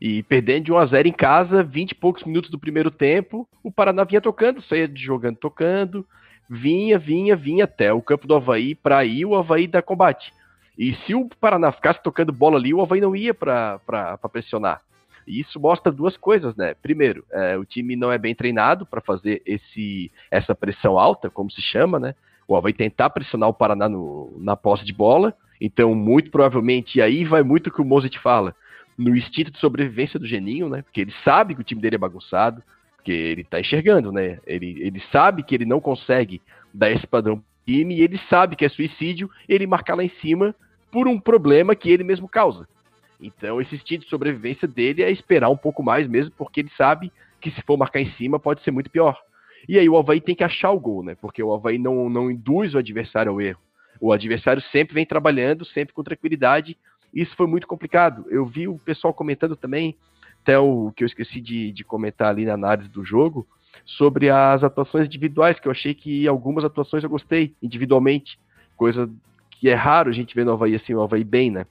[0.00, 4.02] E perdendo de 1x0 em casa, 20 e poucos minutos do primeiro tempo, o Paraná
[4.04, 6.06] vinha tocando, saía jogando tocando,
[6.48, 10.32] vinha, vinha, vinha até o campo do Havaí para ir o Havaí dar combate.
[10.78, 13.78] E se o Paraná ficasse tocando bola ali, o Havaí não ia para
[14.32, 14.80] pressionar.
[15.26, 16.74] E isso mostra duas coisas, né?
[16.74, 21.50] Primeiro, é, o time não é bem treinado para fazer esse, essa pressão alta, como
[21.50, 22.14] se chama, né?
[22.48, 25.34] O Havaí tentar pressionar o Paraná no, na posse de bola.
[25.60, 28.56] Então, muito provavelmente, e aí vai muito o que o Mozart fala,
[29.00, 30.82] no instinto de sobrevivência do Geninho, né?
[30.82, 32.62] Porque ele sabe que o time dele é bagunçado,
[32.96, 34.38] porque ele tá enxergando, né?
[34.46, 36.40] Ele, ele sabe que ele não consegue
[36.72, 40.54] dar esse padrão time e ele sabe que é suicídio ele marcar lá em cima
[40.92, 42.68] por um problema que ele mesmo causa.
[43.18, 47.10] Então, esse instinto de sobrevivência dele é esperar um pouco mais mesmo, porque ele sabe
[47.40, 49.16] que se for marcar em cima pode ser muito pior.
[49.66, 51.16] E aí o Havaí tem que achar o gol, né?
[51.20, 53.60] Porque o Havaí não, não induz o adversário ao erro.
[54.00, 56.76] O adversário sempre vem trabalhando, sempre com tranquilidade.
[57.14, 58.24] Isso foi muito complicado.
[58.28, 59.96] Eu vi o pessoal comentando também,
[60.42, 63.46] até o que eu esqueci de, de comentar ali na análise do jogo,
[63.84, 68.38] sobre as atuações individuais, que eu achei que algumas atuações eu gostei individualmente.
[68.76, 69.10] Coisa
[69.50, 71.66] que é raro a gente ver no Havaí assim, o Havaí bem, né?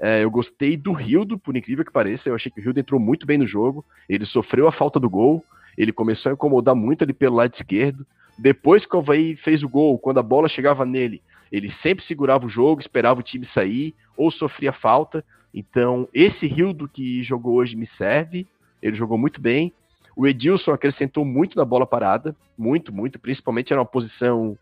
[0.00, 2.28] É, eu gostei do Rildo, por incrível que pareça.
[2.28, 3.84] Eu achei que o Rildo entrou muito bem no jogo.
[4.08, 5.44] Ele sofreu a falta do gol.
[5.76, 8.06] Ele começou a incomodar muito ali pelo lado esquerdo.
[8.38, 11.22] Depois que o Havaí fez o gol, quando a bola chegava nele,
[11.52, 15.24] ele sempre segurava o jogo, esperava o time sair ou sofria falta.
[15.52, 18.46] Então, esse Rildo que jogou hoje me serve.
[18.82, 19.72] Ele jogou muito bem.
[20.14, 23.18] O Edilson acrescentou muito na bola parada, muito, muito.
[23.18, 24.58] Principalmente era uma posição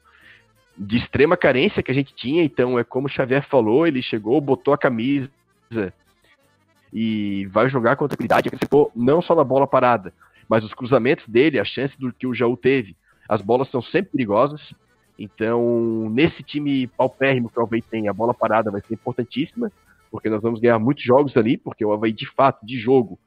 [0.76, 2.44] de extrema carência que a gente tinha.
[2.44, 5.28] Então, é como o Xavier falou: ele chegou, botou a camisa
[6.92, 8.46] e vai jogar com tranquilidade.
[8.46, 10.12] Acrescentou não só na bola parada,
[10.48, 12.96] mas os cruzamentos dele, a chance do que o Jaú teve.
[13.28, 14.60] As bolas são sempre perigosas.
[15.18, 19.72] Então, nesse time paupérrimo que o Havaí tem, a bola parada vai ser importantíssima,
[20.10, 23.18] porque nós vamos ganhar muitos jogos ali, porque o Havaí, de fato, de jogo,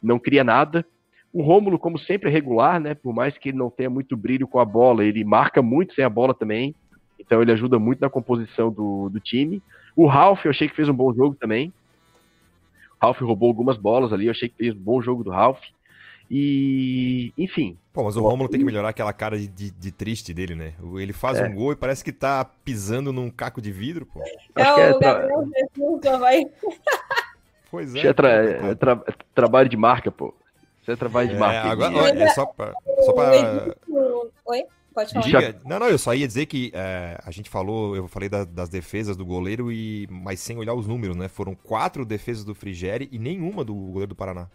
[0.00, 0.86] não cria nada.
[1.32, 2.94] O Rômulo, como sempre, é regular, né?
[2.94, 6.04] Por mais que ele não tenha muito brilho com a bola, ele marca muito sem
[6.04, 6.74] a bola também.
[7.18, 9.62] Então ele ajuda muito na composição do, do time.
[9.94, 11.72] O Ralph, eu achei que fez um bom jogo também.
[13.00, 15.60] O Ralph roubou algumas bolas ali, eu achei que fez um bom jogo do Ralph.
[16.30, 17.76] E, enfim.
[17.92, 20.74] Pô, mas o Romulo tem que melhorar aquela cara de, de, de triste dele, né?
[20.96, 21.48] Ele faz é.
[21.48, 24.22] um gol e parece que tá pisando num caco de vidro, pô.
[24.22, 26.46] É Acho é o Gabriel Jesus, vai.
[27.68, 28.06] Pois é.
[28.06, 30.32] é, tra é tra trabalho de marca, pô.
[30.80, 31.68] Isso é trabalho de é, marca.
[31.68, 32.74] Agora, é só pra.
[33.04, 33.74] Só pra...
[34.46, 34.64] Oi?
[34.94, 35.24] Pode falar.
[35.24, 38.44] Diga, não, não, eu só ia dizer que é, a gente falou, eu falei da,
[38.44, 41.28] das defesas do goleiro, e mas sem olhar os números, né?
[41.28, 44.48] Foram quatro defesas do Frigeri e nenhuma do goleiro do Paraná.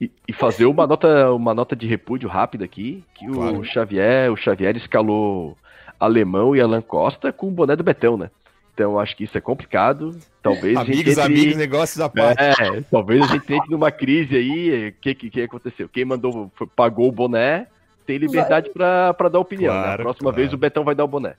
[0.00, 3.58] E, e, fazer uma nota, uma nota de repúdio rápida aqui, que claro.
[3.58, 5.56] o Xavier, o Xavier escalou
[5.98, 8.30] Alemão e Alan Costa com o boné do Betão, né?
[8.72, 10.16] Então acho que isso é complicado.
[10.40, 11.22] Talvez amigos, entre...
[11.22, 12.40] amigos, negócios à parte.
[12.40, 14.90] É, talvez a gente entre numa crise aí.
[14.90, 15.88] O que, que, que aconteceu?
[15.88, 17.66] Quem mandou, pagou o boné,
[18.06, 19.74] tem liberdade para dar opinião.
[19.74, 19.94] Claro, né?
[19.94, 20.36] A próxima claro.
[20.36, 21.34] vez o Betão vai dar o boné.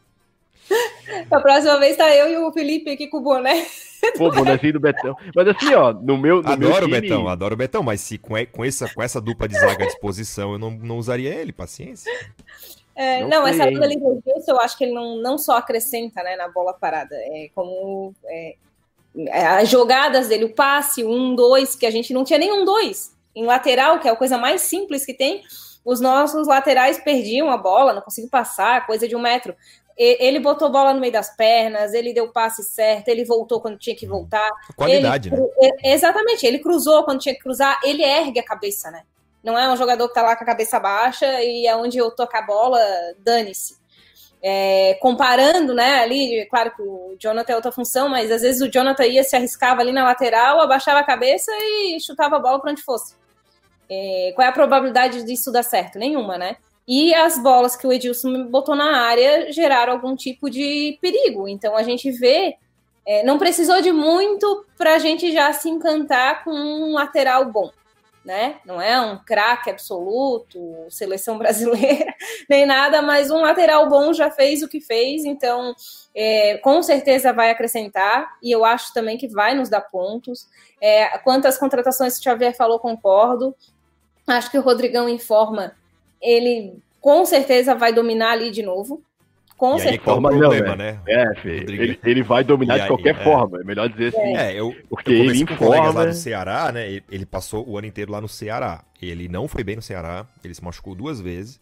[1.31, 3.65] A próxima vez tá eu e o Felipe aqui com o boné.
[4.17, 5.15] Pô, bonezinho do Betão.
[5.35, 6.41] Mas assim, ó, no meu.
[6.41, 6.85] No adoro meu time...
[6.85, 9.83] o Betão, adoro o Betão, mas se com, com, essa, com essa dupla de zaga
[9.83, 12.11] à disposição, eu não, não usaria ele, paciência.
[12.95, 16.21] É, não, não essa dupla ali do eu acho que ele não, não só acrescenta
[16.21, 18.55] né, na bola parada, é como é,
[19.27, 23.15] é, as jogadas dele, o passe, um, dois, que a gente não tinha nenhum dois.
[23.35, 25.43] Em lateral, que é a coisa mais simples que tem,
[25.85, 29.55] os nossos laterais perdiam a bola, não conseguiam passar, coisa de um metro
[29.99, 33.77] ele botou bola no meio das pernas, ele deu o passe certo, ele voltou quando
[33.77, 34.49] tinha que voltar.
[34.75, 35.47] Qualidade, ele, né?
[35.83, 39.03] Exatamente, ele cruzou quando tinha que cruzar, ele ergue a cabeça, né?
[39.43, 42.11] Não é um jogador que tá lá com a cabeça baixa e é onde eu
[42.11, 42.79] tocar a bola,
[43.19, 43.77] dane-se.
[44.41, 48.71] É, comparando, né, ali, claro que o Jonathan é outra função, mas às vezes o
[48.71, 52.71] Jonathan ia, se arriscava ali na lateral, abaixava a cabeça e chutava a bola para
[52.71, 53.15] onde fosse.
[53.89, 55.99] É, qual é a probabilidade disso dar certo?
[55.99, 56.55] Nenhuma, né?
[56.89, 61.47] E as bolas que o Edilson botou na área geraram algum tipo de perigo.
[61.47, 62.57] Então a gente vê,
[63.05, 67.69] é, não precisou de muito para a gente já se encantar com um lateral bom.
[68.25, 68.57] Né?
[68.65, 72.11] Não é um craque absoluto, seleção brasileira,
[72.49, 75.73] nem nada, mas um lateral bom já fez o que fez, então
[76.13, 80.47] é, com certeza vai acrescentar, e eu acho também que vai nos dar pontos.
[80.81, 83.55] É, quantas contratações que o Xavier falou, concordo.
[84.27, 85.75] Acho que o Rodrigão informa
[86.21, 89.03] ele com certeza vai dominar ali de novo.
[89.57, 90.03] Com e certeza.
[90.03, 91.01] Forma, problema, não, né?
[91.05, 93.23] É, ele, ele, vai dominar aí, de qualquer é.
[93.23, 94.37] forma, é melhor dizer assim.
[94.37, 95.91] É, eu, porque eu ele informa...
[95.91, 97.01] lá no Ceará, né?
[97.11, 98.85] Ele passou o ano inteiro lá no Ceará.
[99.01, 101.59] Ele não foi bem no Ceará, ele se machucou duas vezes.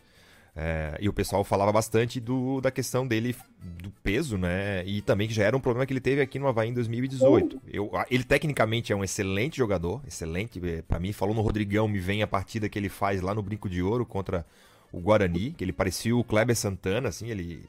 [0.59, 4.83] É, e o pessoal falava bastante do, da questão dele, do peso, né?
[4.87, 7.61] E também que já era um problema que ele teve aqui no Havaí em 2018.
[7.71, 10.59] Eu, ele tecnicamente é um excelente jogador, excelente.
[10.67, 13.43] É, para mim, falou no Rodrigão, me vem a partida que ele faz lá no
[13.43, 14.43] Brinco de Ouro contra
[14.91, 17.63] o Guarani, que ele parecia o Kleber Santana, assim, ele.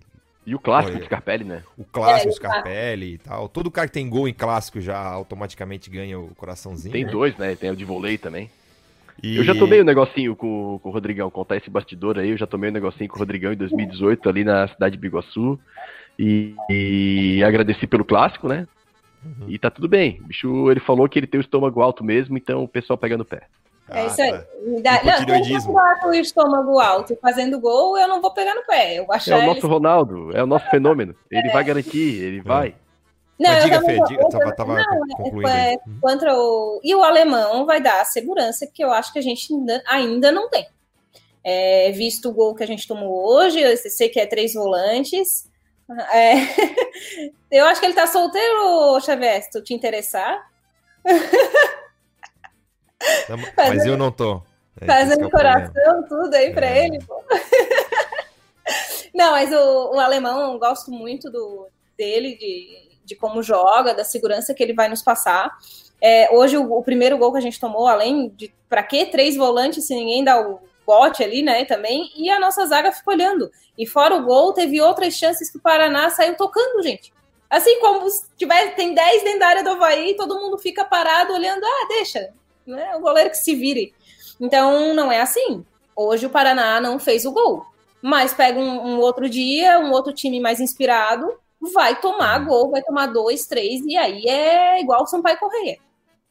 [0.46, 1.62] E o clássico do Scarpelli, né?
[1.76, 3.50] O clássico é, Scarpelli e tal.
[3.50, 6.90] Todo cara que tem gol em clássico já automaticamente ganha o coraçãozinho.
[6.90, 7.10] Tem né?
[7.10, 7.54] dois, né?
[7.54, 8.50] Tem o de vôlei também.
[9.22, 9.36] E...
[9.36, 12.46] Eu já tomei um negocinho com, com o Rodrigão, contar esse bastidor aí, eu já
[12.46, 15.58] tomei um negocinho com o Rodrigão em 2018 ali na cidade de Biguaçu.
[16.18, 18.66] E, e agradeci pelo clássico, né?
[19.24, 19.46] Uhum.
[19.48, 20.20] E tá tudo bem.
[20.20, 23.16] O bicho, ele falou que ele tem o estômago alto mesmo, então o pessoal pega
[23.16, 23.42] no pé.
[23.90, 24.32] É isso aí.
[24.32, 24.44] Tá.
[24.82, 28.54] Dá, não, se eu com o estômago alto e fazendo gol, eu não vou pegar
[28.54, 28.98] no pé.
[28.98, 31.14] Eu é o nosso Ronaldo, é o nosso fenômeno.
[31.30, 31.52] Ele é.
[31.52, 32.74] vai garantir, ele vai.
[33.38, 37.64] Não, Mas diga, Fê, diga, tava, tava não, é, é contra o e o alemão
[37.64, 40.68] vai dar a segurança que eu acho que a gente ainda, ainda não tem.
[41.44, 45.46] É, visto o gol que a gente tomou hoje, eu sei que é três volantes.
[46.12, 46.34] É,
[47.50, 50.46] eu acho que ele tá solteiro, Xavier, se tu te interessar.
[53.56, 54.42] mas eu não tô.
[54.80, 56.84] É, fazendo é coração, tudo aí para é.
[56.84, 57.24] ele, pô.
[59.14, 64.04] Não, mas o, o, alemão, eu gosto muito do, dele, de, de como joga, da
[64.04, 65.56] segurança que ele vai nos passar.
[66.00, 69.34] É, hoje, o, o, primeiro gol que a gente tomou, além de para que três
[69.34, 73.50] volantes se ninguém dá o bote ali, né, também, e a nossa zaga ficou olhando.
[73.76, 77.12] E fora o gol, teve outras chances que o Paraná saiu tocando, gente.
[77.48, 81.32] Assim como se tiver, tem 10 dentro da área do Havaí, todo mundo fica parado
[81.32, 82.28] olhando, ah, deixa,
[82.66, 83.94] né, o goleiro que se vire.
[84.38, 85.64] Então, não é assim.
[85.96, 87.64] Hoje o Paraná não fez o gol.
[88.00, 92.82] Mas pega um, um outro dia, um outro time mais inspirado, vai tomar gol, vai
[92.82, 95.78] tomar dois, três, e aí é igual o Sampaio Correia.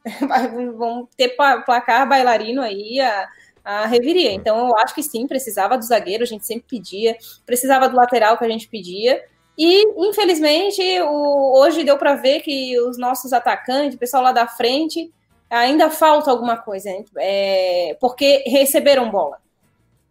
[0.77, 1.35] Vamos ter
[1.65, 3.27] placar bailarino aí a,
[3.63, 4.31] a reviria.
[4.31, 8.37] Então eu acho que sim, precisava do zagueiro, a gente sempre pedia, precisava do lateral
[8.37, 9.21] que a gente pedia.
[9.57, 14.47] E, infelizmente, o, hoje deu para ver que os nossos atacantes, o pessoal lá da
[14.47, 15.11] frente,
[15.49, 17.03] ainda falta alguma coisa, né?
[17.17, 19.39] é, porque receberam bola.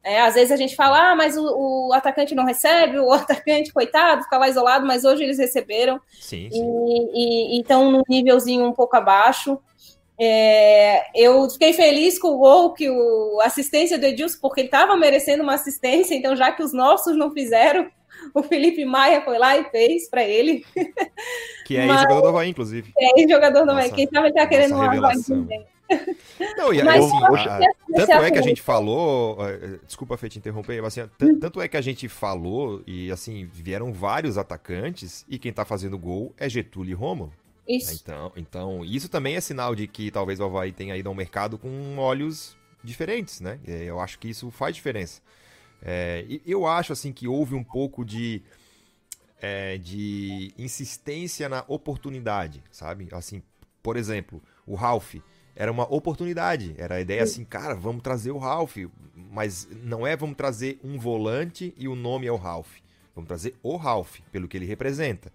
[0.07, 3.73] É, às vezes a gente fala, ah, mas o, o, atacante não recebe, o atacante,
[3.73, 6.01] coitado, fica lá isolado, mas hoje eles receberam.
[6.21, 7.11] Sim, sim.
[7.12, 9.59] E estão num nívelzinho um pouco abaixo.
[10.16, 14.97] É, eu fiquei feliz com o gol, que o assistência do Edilson, porque ele estava
[14.97, 17.90] merecendo uma assistência, então já que os nossos não fizeram,
[18.33, 20.64] o Felipe Maia foi lá e fez para ele.
[21.64, 22.92] Que é Mas, jogador do Havaí, inclusive.
[22.97, 23.90] É jogador do Havaí.
[23.90, 25.66] Quem ele tá querendo uma Havaí.
[26.57, 27.61] Não, e, Mas, assim, a,
[27.94, 29.38] tanto é que a gente falou,
[29.87, 31.09] desculpa Fê te interromper, mas assim,
[31.40, 35.99] tanto é que a gente falou e assim, vieram vários atacantes e quem tá fazendo
[35.99, 37.33] gol é Getúlio e Romulo.
[37.68, 37.94] Isso.
[37.94, 41.59] Então, então, isso também é sinal de que talvez o Havaí tenha ido ao mercado
[41.59, 43.59] com olhos diferentes, né?
[43.66, 45.20] Eu acho que isso faz diferença.
[45.83, 48.42] É, eu acho assim que houve um pouco de,
[49.40, 53.09] é, de insistência na oportunidade, sabe?
[53.12, 53.42] Assim,
[53.83, 55.16] por exemplo, o Ralph
[55.57, 56.75] era uma oportunidade.
[56.77, 58.77] Era a ideia assim, cara, vamos trazer o Ralph.
[59.33, 62.77] Mas não é vamos trazer um volante e o nome é o Ralph.
[63.14, 65.33] Vamos trazer o Ralph, pelo que ele representa.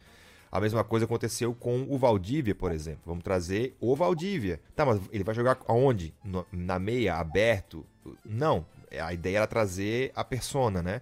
[0.52, 3.02] A mesma coisa aconteceu com o Valdívia, por exemplo.
[3.06, 4.60] Vamos trazer o Valdívia.
[4.76, 6.14] Tá, mas ele vai jogar aonde?
[6.52, 7.86] Na meia, aberto?
[8.24, 8.66] Não.
[9.00, 11.02] A ideia era trazer a persona, né?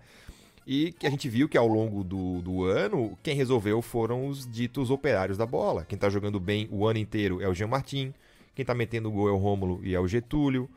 [0.68, 4.50] E que a gente viu que ao longo do, do ano, quem resolveu foram os
[4.50, 5.84] ditos operários da bola.
[5.84, 8.14] Quem tá jogando bem o ano inteiro é o Jean Martin.
[8.60, 10.70] Quem está metendo o gol é o Rômulo e é o Getúlio.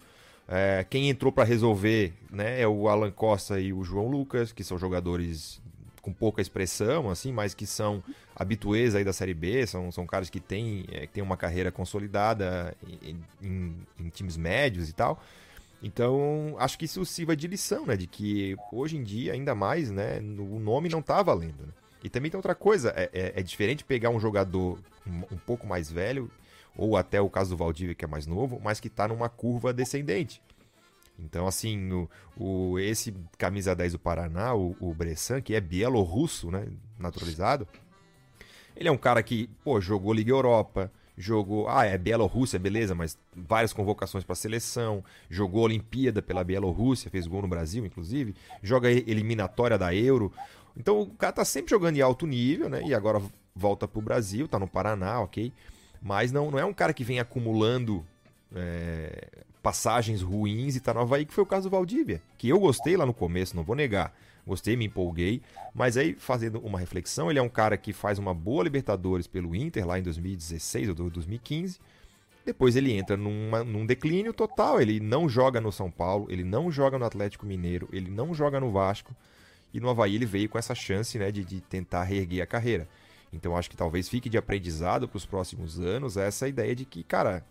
[0.46, 4.62] É, quem entrou para resolver né, é o Alan Costa e o João Lucas, que
[4.62, 5.60] são jogadores
[6.00, 8.00] com pouca expressão, assim, mas que são
[8.36, 12.72] habituês aí da Série B, são, são caras que têm, é, têm uma carreira consolidada
[12.86, 15.20] em, em, em, times médios e tal.
[15.82, 17.96] Então, acho que isso sirva de lição, né?
[17.96, 20.20] De que hoje em dia, ainda mais, né?
[20.20, 21.66] O nome não tá valendo.
[21.66, 21.72] Né?
[22.04, 25.66] E também tem outra coisa, é, é, é diferente pegar um jogador um, um pouco
[25.66, 26.30] mais velho
[26.76, 29.72] ou até o caso do Valdívia, que é mais novo, mas que está numa curva
[29.72, 30.42] descendente.
[31.18, 36.50] Então, assim, o, o, esse camisa 10 do Paraná, o, o Bressan, que é bielorrusso,
[36.50, 36.66] né,
[36.98, 37.66] naturalizado,
[38.76, 43.18] ele é um cara que, pô, jogou Liga Europa, jogou, ah, é Bielorrússia, beleza, mas
[43.36, 48.90] várias convocações para a seleção, jogou Olimpíada pela Bielorrússia, fez gol no Brasil, inclusive, joga
[48.90, 50.32] eliminatória da Euro.
[50.76, 53.22] Então, o cara tá sempre jogando em alto nível, né, e agora
[53.54, 55.52] volta pro Brasil, tá no Paraná, ok?
[56.02, 58.04] Mas não, não é um cara que vem acumulando
[58.54, 59.28] é,
[59.62, 62.20] passagens ruins e tá no Havaí, que foi o caso do Valdívia.
[62.36, 64.12] Que eu gostei lá no começo, não vou negar.
[64.44, 65.40] Gostei, me empolguei.
[65.72, 69.54] Mas aí, fazendo uma reflexão, ele é um cara que faz uma boa Libertadores pelo
[69.54, 71.78] Inter lá em 2016 ou 2015.
[72.44, 74.80] Depois ele entra numa, num declínio total.
[74.80, 78.58] Ele não joga no São Paulo, ele não joga no Atlético Mineiro, ele não joga
[78.58, 79.14] no Vasco.
[79.72, 82.88] E no Havaí ele veio com essa chance né, de, de tentar reerguer a carreira.
[83.32, 87.02] Então acho que talvez fique de aprendizado para os próximos anos essa ideia de que,
[87.02, 87.44] cara,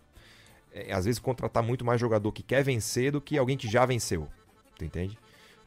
[0.72, 3.84] é, às vezes contratar muito mais jogador que quer vencer do que alguém que já
[3.84, 4.28] venceu.
[4.78, 5.18] Tu entende?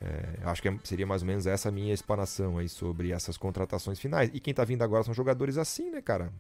[0.02, 4.00] É, acho que é, seria mais ou menos essa minha explanação aí sobre essas contratações
[4.00, 4.30] finais.
[4.34, 6.32] E quem tá vindo agora são jogadores assim, né, cara?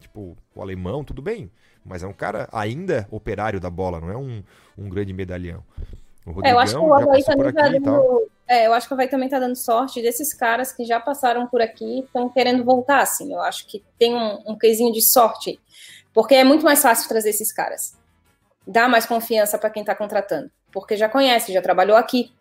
[0.00, 1.50] Tipo, o alemão, tudo bem.
[1.84, 4.42] Mas é um cara ainda operário da bola, não é um,
[4.76, 5.64] um grande medalhão.
[6.26, 8.94] Rodrigão é, eu acho que o Havaí também tá dando, é, eu acho que o
[8.94, 13.00] Havaí também tá dando sorte desses caras que já passaram por aqui estão querendo voltar,
[13.00, 13.32] assim.
[13.32, 15.60] Eu acho que tem um, um quesinho de sorte,
[16.12, 17.96] porque é muito mais fácil trazer esses caras.
[18.66, 22.32] Dá mais confiança para quem está contratando, porque já conhece, já trabalhou aqui.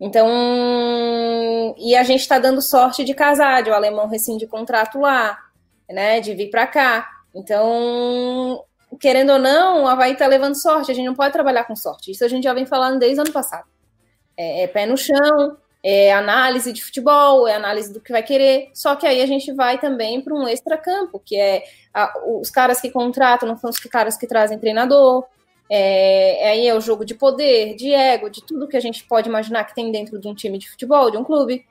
[0.00, 5.38] Então, e a gente está dando sorte de casar, de o alemão rescinde contrato lá,
[5.90, 7.08] né, de vir para cá.
[7.34, 8.64] Então,
[9.00, 10.90] querendo ou não, o Havaí está levando sorte.
[10.90, 12.10] A gente não pode trabalhar com sorte.
[12.10, 13.66] Isso a gente já vem falando desde o ano passado.
[14.36, 18.70] É, é pé no chão, é análise de futebol, é análise do que vai querer.
[18.74, 22.80] Só que aí a gente vai também para um extra-campo, que é a, os caras
[22.80, 25.24] que contratam, não são os caras que trazem treinador.
[25.70, 29.28] É, aí é o jogo de poder, de ego, de tudo que a gente pode
[29.28, 31.64] imaginar que tem dentro de um time de futebol, de um clube.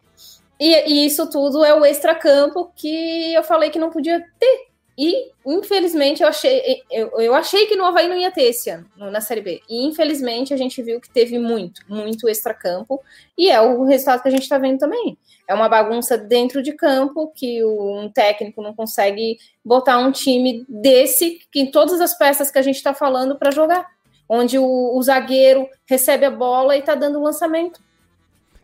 [0.59, 5.31] E, e isso tudo é o extra-campo que eu falei que não podia ter E,
[5.45, 9.21] infelizmente, eu achei, eu, eu achei que no Havaí não ia ter esse ano, na
[9.21, 9.61] Série B.
[9.69, 12.99] E, infelizmente, a gente viu que teve muito, muito extracampo.
[13.37, 15.15] E é o resultado que a gente está vendo também.
[15.47, 21.41] É uma bagunça dentro de campo que um técnico não consegue botar um time desse,
[21.51, 23.85] que em todas as peças que a gente está falando para jogar.
[24.27, 27.79] Onde o, o, zagueiro recebe a bola e está dando lançamento.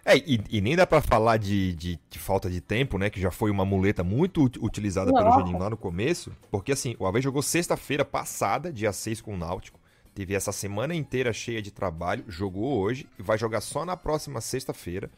[0.05, 3.09] É, e, e nem dá para falar de, de, de, falta de tempo, né?
[3.09, 5.17] Que já foi uma muleta muito utilizada Não.
[5.17, 6.31] pelo Juninho lá no começo.
[6.51, 9.79] Porque assim, o Havaí jogou sexta-feira passada, dia 6 com o Náutico.
[10.13, 14.41] Teve essa semana inteira cheia de trabalho, jogou hoje e vai jogar só na próxima
[14.41, 15.09] sexta-feira.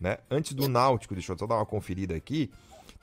[0.00, 0.18] Né?
[0.30, 2.48] Antes do Náutico, deixa eu só dar uma conferida aqui,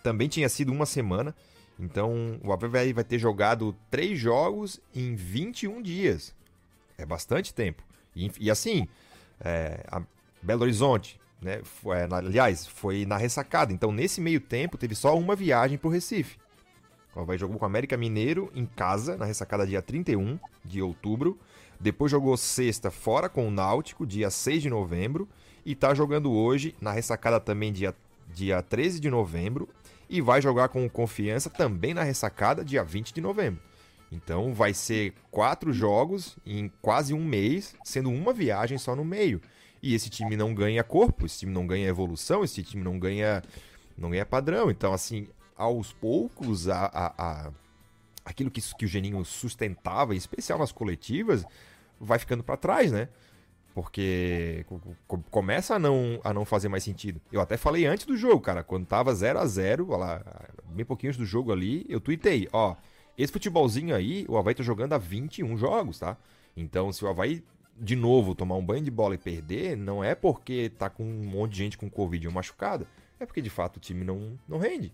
[0.02, 1.36] também tinha sido uma semana.
[1.78, 6.34] Então o Havaí vai ter jogado três jogos em 21 dias.
[6.98, 7.84] É bastante tempo.
[8.16, 8.88] E, e assim,
[9.42, 9.84] é,
[10.42, 11.62] Belo Horizonte, né?
[11.64, 13.72] Foi, é, aliás, foi na ressacada.
[13.72, 16.38] Então, nesse meio tempo, teve só uma viagem para o Recife.
[17.16, 21.40] O Havaí jogou com o América Mineiro em casa, na ressacada dia 31 de outubro.
[21.80, 25.30] Depois jogou sexta fora com o Náutico, dia 6 de novembro.
[25.64, 27.94] E está jogando hoje, na ressacada também, dia,
[28.34, 29.70] dia 13 de novembro.
[30.10, 33.62] E vai jogar com o Confiança também na ressacada, dia 20 de novembro.
[34.12, 39.42] Então vai ser quatro jogos em quase um mês, sendo uma viagem só no meio.
[39.86, 43.44] E esse time não ganha corpo, esse time não ganha evolução, esse time não ganha,
[43.96, 44.72] não ganha padrão.
[44.72, 47.52] Então, assim, aos poucos, a, a, a
[48.26, 51.46] aquilo que, que o Geninho sustentava, em especial nas coletivas,
[52.00, 53.10] vai ficando para trás, né?
[53.76, 54.66] Porque
[55.30, 57.22] começa a não, a não fazer mais sentido.
[57.32, 60.20] Eu até falei antes do jogo, cara, quando tava 0 a 0 lá,
[60.66, 62.76] bem pouquinho antes do jogo ali, eu tuitei, ó,
[63.16, 66.18] esse futebolzinho aí, o Havaí tá jogando há 21 jogos, tá?
[66.58, 67.44] Então, se o Havaí
[67.76, 71.26] de novo, tomar um banho de bola e perder, não é porque tá com um
[71.26, 72.88] monte de gente com Covid ou machucada.
[73.20, 74.94] É porque de fato o time não, não rende.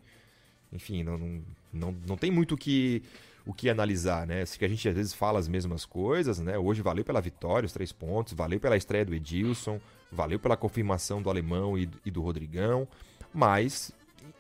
[0.74, 3.04] Enfim, não, não, não, não tem muito o que,
[3.46, 4.46] o que analisar, né?
[4.46, 6.58] Se que a gente às vezes fala as mesmas coisas, né?
[6.58, 9.80] Hoje valeu pela vitória, os três pontos, valeu pela estreia do Edilson,
[10.12, 12.88] valeu pela confirmação do Alemão e, e do Rodrigão,
[13.34, 13.92] mas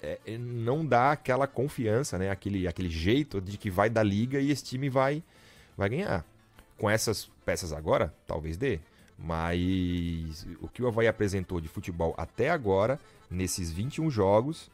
[0.01, 2.31] é, é, não dá aquela confiança, né?
[2.31, 5.21] Aquele, aquele jeito de que vai dar liga e esse time vai,
[5.77, 6.25] vai ganhar
[6.81, 8.79] com essas peças agora, talvez dê.
[9.15, 14.71] Mas o que o Havaí apresentou de futebol até agora, nesses 21 jogos,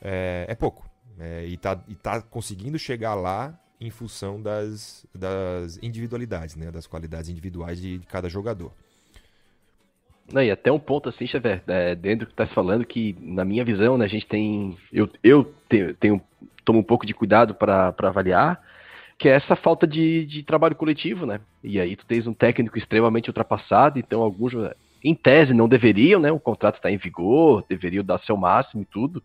[0.00, 0.88] é, é pouco.
[1.18, 6.70] É, e, está e tá conseguindo chegar lá em função das, das individualidades, né?
[6.70, 8.72] das qualidades individuais de, de cada jogador.
[10.32, 13.44] Não, e até um ponto assim, Xavier, é, dentro do que está falando, que na
[13.44, 14.78] minha visão, né, a gente tem.
[14.90, 16.22] Eu, eu tenho, tenho
[16.64, 18.62] tomo um pouco de cuidado para avaliar,
[19.20, 21.40] que é essa falta de, de trabalho coletivo, né?
[21.62, 24.54] E aí tu tens um técnico extremamente ultrapassado, então alguns,
[25.04, 26.32] em tese, não deveriam, né?
[26.32, 29.22] O contrato está em vigor, deveriam dar seu máximo e tudo.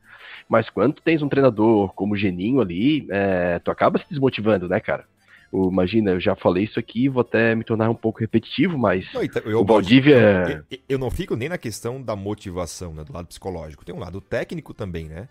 [0.50, 4.68] Mas quando tu tens um treinador como o Geninho ali, é, tu acaba se desmotivando,
[4.68, 5.06] né, cara?
[5.50, 9.08] O, imagina, eu já falei isso aqui, vou até me tornar um pouco repetitivo, mas
[9.14, 10.66] não, então, eu, o Valdívia...
[10.70, 13.86] Eu, eu, não fico nem na questão da motivação, né, do lado psicológico.
[13.86, 15.30] Tem um lado técnico também, né?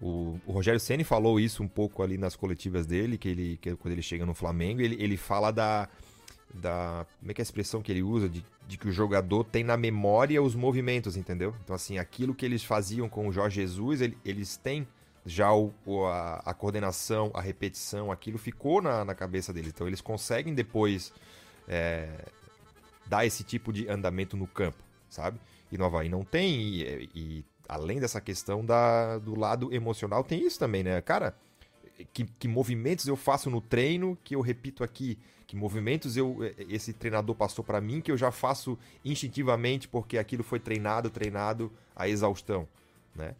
[0.00, 3.74] O, o Rogério Ceni falou isso um pouco ali nas coletivas dele, que ele que
[3.76, 5.88] quando ele chega no Flamengo, ele, ele fala da,
[6.52, 7.06] da.
[7.18, 8.28] Como é que é a expressão que ele usa?
[8.28, 11.54] De, de que o jogador tem na memória os movimentos, entendeu?
[11.64, 14.86] Então, assim, aquilo que eles faziam com o Jorge Jesus, ele, eles têm
[15.24, 15.72] já o,
[16.06, 19.72] a, a, coordenação, a repetição, aquilo ficou na, na cabeça deles.
[19.74, 21.12] Então, eles conseguem depois
[21.66, 22.26] é,
[23.06, 24.78] dar esse tipo de andamento no campo,
[25.08, 25.40] sabe?
[25.70, 30.44] E no Havaí não tem, e, e além dessa questão da, do lado emocional, tem
[30.44, 31.00] isso também, né?
[31.00, 31.34] Cara,
[32.12, 35.18] que, que movimentos eu faço no treino que eu repito aqui?
[35.46, 36.38] Que movimentos eu
[36.68, 41.72] esse treinador passou para mim que eu já faço instintivamente porque aquilo foi treinado, treinado
[41.94, 42.66] a exaustão,
[43.14, 43.34] né?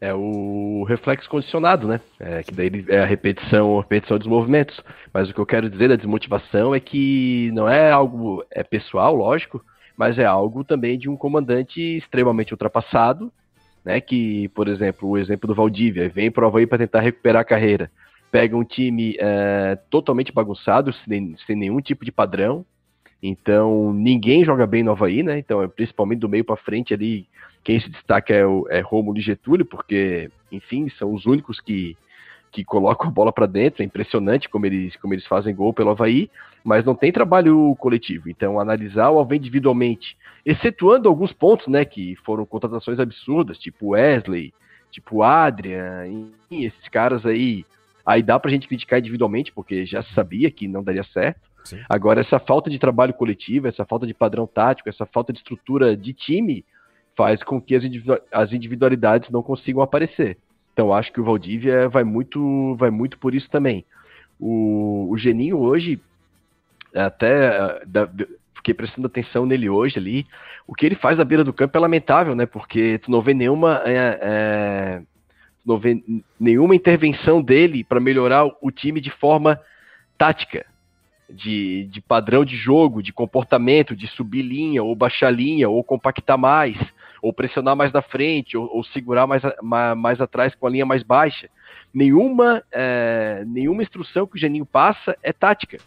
[0.00, 2.00] É o reflexo condicionado, né?
[2.18, 4.80] É, que daí é a repetição, a repetição dos movimentos.
[5.12, 9.14] Mas o que eu quero dizer da desmotivação é que não é algo é pessoal,
[9.14, 9.62] lógico,
[10.00, 13.30] mas é algo também de um comandante extremamente ultrapassado,
[13.84, 14.00] né?
[14.00, 17.44] Que, por exemplo, o exemplo do Valdívia, vem para o Havaí para tentar recuperar a
[17.44, 17.90] carreira.
[18.32, 22.64] Pega um time é, totalmente bagunçado, sem, sem, nenhum tipo de padrão.
[23.22, 25.38] Então, ninguém joga bem no Havaí, né?
[25.38, 27.28] Então, é principalmente do meio para frente ali,
[27.62, 31.94] quem se destaca é, o, é Romulo e Getúlio, porque, enfim, são os únicos que,
[32.50, 33.82] que colocam a bola para dentro.
[33.82, 36.30] É impressionante como eles, como eles fazem gol pelo Havaí
[36.64, 38.28] mas não tem trabalho coletivo.
[38.28, 44.52] Então, analisar o Alvém individualmente, excetuando alguns pontos, né, que foram contratações absurdas, tipo Wesley,
[44.90, 46.06] tipo Adrian,
[46.50, 47.64] e esses caras aí,
[48.04, 51.40] aí dá pra gente criticar individualmente, porque já sabia que não daria certo.
[51.64, 51.80] Sim.
[51.88, 55.96] Agora, essa falta de trabalho coletivo, essa falta de padrão tático, essa falta de estrutura
[55.96, 56.64] de time,
[57.16, 57.74] faz com que
[58.32, 60.38] as individualidades não consigam aparecer.
[60.80, 63.84] Então acho que o Valdívia vai muito, vai muito por isso também.
[64.40, 66.00] O, o Geninho hoje,
[66.94, 68.08] até da,
[68.54, 70.26] fiquei prestando atenção nele hoje ali.
[70.66, 72.46] O que ele faz na beira do campo é lamentável, né?
[72.46, 75.02] Porque tu não vê nenhuma, é, é,
[75.66, 76.02] não vê
[76.40, 79.60] nenhuma intervenção dele para melhorar o time de forma
[80.16, 80.64] tática,
[81.28, 86.38] de, de padrão de jogo, de comportamento, de subir linha ou baixar linha ou compactar
[86.38, 86.74] mais
[87.22, 90.86] ou pressionar mais na frente, ou, ou segurar mais, mais, mais, atrás com a linha
[90.86, 91.48] mais baixa.
[91.92, 95.78] Nenhuma, é, nenhuma instrução que o Geninho passa é tática.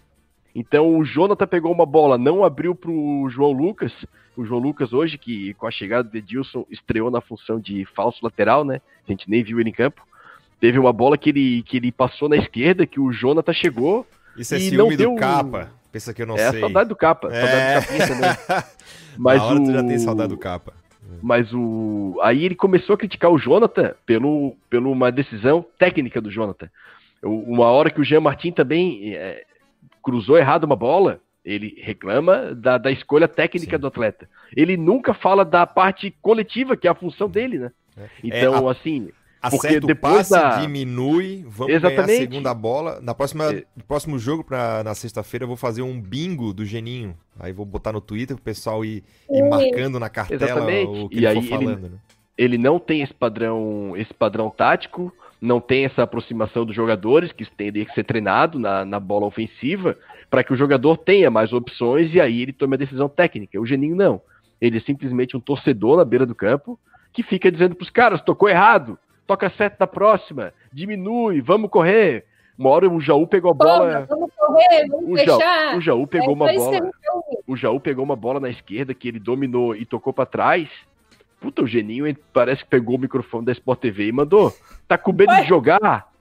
[0.55, 3.91] Então o Jonathan pegou uma bola, não abriu para o João Lucas.
[4.35, 8.19] O João Lucas hoje, que com a chegada de Edilson estreou na função de falso
[8.23, 8.81] lateral, né?
[9.07, 10.01] A gente nem viu ele em campo.
[10.59, 14.07] Teve uma bola que ele, que ele passou na esquerda, que o Jonathan chegou.
[14.37, 15.11] Isso é e ciúme não deu...
[15.11, 15.71] do capa.
[15.91, 16.57] Pensa que eu não é, sei.
[16.57, 17.29] É saudade do capa.
[17.31, 17.41] É.
[17.41, 18.63] Saudade do capinha também.
[19.17, 19.71] Mas o...
[19.71, 20.73] já tem saudade do capa.
[21.21, 22.19] Mas o.
[22.21, 26.69] Aí ele começou a criticar o Jonathan pelo, pelo uma decisão técnica do Jonathan.
[27.21, 29.45] Uma hora que o Jean Martin também é,
[30.03, 33.81] cruzou errado uma bola, ele reclama da, da escolha técnica Sim.
[33.81, 34.29] do atleta.
[34.55, 37.71] Ele nunca fala da parte coletiva, que é a função dele, né?
[37.97, 38.07] É.
[38.23, 38.71] Então, é, a...
[38.71, 39.09] assim,
[39.43, 40.61] Acerta porque depois o passe, da...
[40.61, 42.07] diminui, vamos Exatamente.
[42.07, 43.01] ganhar a segunda bola.
[43.01, 43.65] Na próxima, é...
[43.75, 47.13] No próximo jogo, pra, na sexta-feira, eu vou fazer um bingo do Geninho.
[47.37, 51.01] Aí vou botar no Twitter pro pessoal ir, ir marcando na cartela Exatamente.
[51.01, 51.85] o que e ele aí for falando.
[51.85, 51.97] Ele, né?
[52.37, 57.45] ele não tem esse padrão, esse padrão tático, não tem essa aproximação dos jogadores, que
[57.51, 59.97] teria que ser treinado na, na bola ofensiva,
[60.29, 63.59] para que o jogador tenha mais opções e aí ele tome a decisão técnica.
[63.59, 64.21] O Geninho não.
[64.61, 66.79] Ele é simplesmente um torcedor na beira do campo
[67.13, 72.25] que fica dizendo para os caras: tocou errado, toca certo na próxima, diminui, vamos correr.
[72.57, 74.05] Uma hora o Jaú pegou a bola.
[74.07, 76.91] vamos correr, vamos o Jaú, o Jaú pegou é uma bola.
[77.47, 80.69] O Jaú pegou uma bola na esquerda que ele dominou e tocou para trás.
[81.39, 84.53] Puta, o Geninho parece que pegou o microfone da Sport TV e mandou.
[84.87, 86.13] Tá com medo de jogar?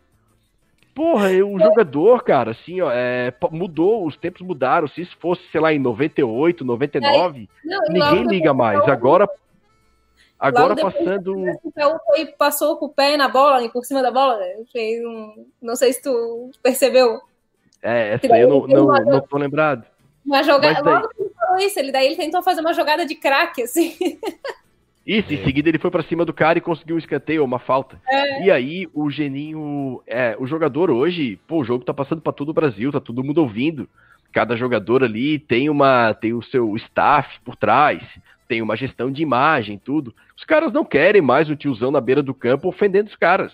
[0.95, 4.87] Porra, o jogador, cara, assim, ó, é, mudou, os tempos mudaram.
[4.89, 8.87] Se isso fosse, sei lá, em 98, 99, não, ninguém liga mais.
[8.89, 9.27] Agora
[10.43, 11.35] Agora passando.
[12.05, 14.41] Foi, passou com o pé na bola, por cima da bola.
[14.73, 15.47] Fez um...
[15.63, 17.21] Não sei se tu percebeu.
[17.81, 19.85] É, essa aí eu não, não, uma, não tô lembrado.
[20.27, 20.83] Uma jogada.
[20.83, 20.95] Daí...
[20.95, 23.97] Logo que ele falou isso, ele, daí ele tentou fazer uma jogada de craque, assim.
[25.05, 28.01] Isso, em seguida ele foi para cima do cara e conseguiu um escanteio, uma falta.
[28.09, 28.45] É.
[28.45, 32.51] E aí o Geninho, é, o jogador hoje, pô, o jogo tá passando para todo
[32.51, 33.89] o Brasil, tá todo mundo ouvindo.
[34.33, 38.01] Cada jogador ali tem uma, tem o seu staff por trás,
[38.53, 40.15] tem uma gestão de imagem, tudo.
[40.37, 43.51] Os caras não querem mais o tiozão na beira do campo ofendendo os caras,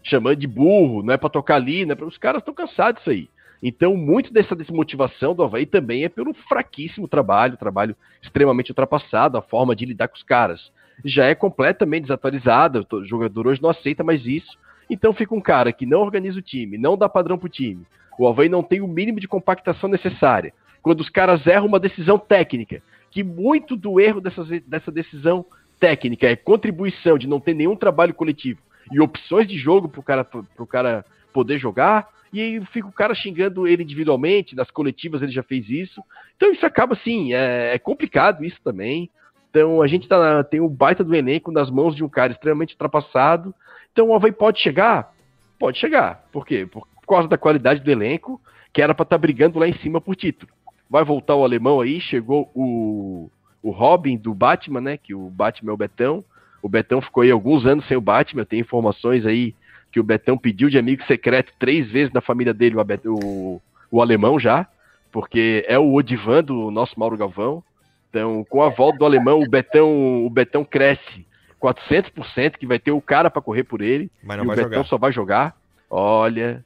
[0.00, 1.96] chamando de burro, não é para tocar ali, né?
[2.02, 3.28] Os caras estão cansados disso aí.
[3.60, 9.42] Então, muito dessa desmotivação do Havaí também é pelo fraquíssimo trabalho, trabalho extremamente ultrapassado, a
[9.42, 10.70] forma de lidar com os caras.
[11.04, 14.56] Já é completamente desatualizada, o jogador hoje não aceita mais isso.
[14.88, 17.84] Então fica um cara que não organiza o time, não dá padrão pro time.
[18.16, 20.54] O Havaí não tem o mínimo de compactação necessária.
[20.80, 22.80] Quando os caras erram uma decisão técnica,
[23.10, 25.44] que muito do erro dessa, decisão
[25.78, 30.02] técnica é contribuição de não ter nenhum trabalho coletivo e opções de jogo para o
[30.02, 35.22] cara, pro cara poder jogar, e aí fica o cara xingando ele individualmente, nas coletivas
[35.22, 36.02] ele já fez isso.
[36.36, 39.10] Então isso acaba assim, é, é complicado isso também.
[39.50, 42.74] Então a gente tá, tem o baita do elenco nas mãos de um cara extremamente
[42.74, 43.54] ultrapassado.
[43.92, 45.12] Então o Havaí pode chegar?
[45.58, 46.26] Pode chegar.
[46.32, 46.66] Por quê?
[46.66, 48.40] Por causa da qualidade do elenco,
[48.72, 50.52] que era para estar tá brigando lá em cima por título
[50.88, 53.30] vai voltar o alemão aí, chegou o,
[53.62, 54.96] o Robin do Batman, né?
[54.96, 56.24] Que o Batman é o Betão.
[56.62, 59.54] O Betão ficou aí alguns anos sem o Batman, tem informações aí
[59.92, 64.02] que o Betão pediu de amigo secreto três vezes na família dele, o, o, o
[64.02, 64.66] alemão já,
[65.10, 67.62] porque é o Odivan do nosso Mauro Galvão.
[68.10, 71.26] Então, com a volta do alemão, o Betão, o Betão cresce
[71.60, 74.10] 400%, que vai ter o cara para correr por ele.
[74.22, 74.84] Mas não e vai o Betão jogar.
[74.84, 75.56] só vai jogar.
[75.90, 76.64] Olha,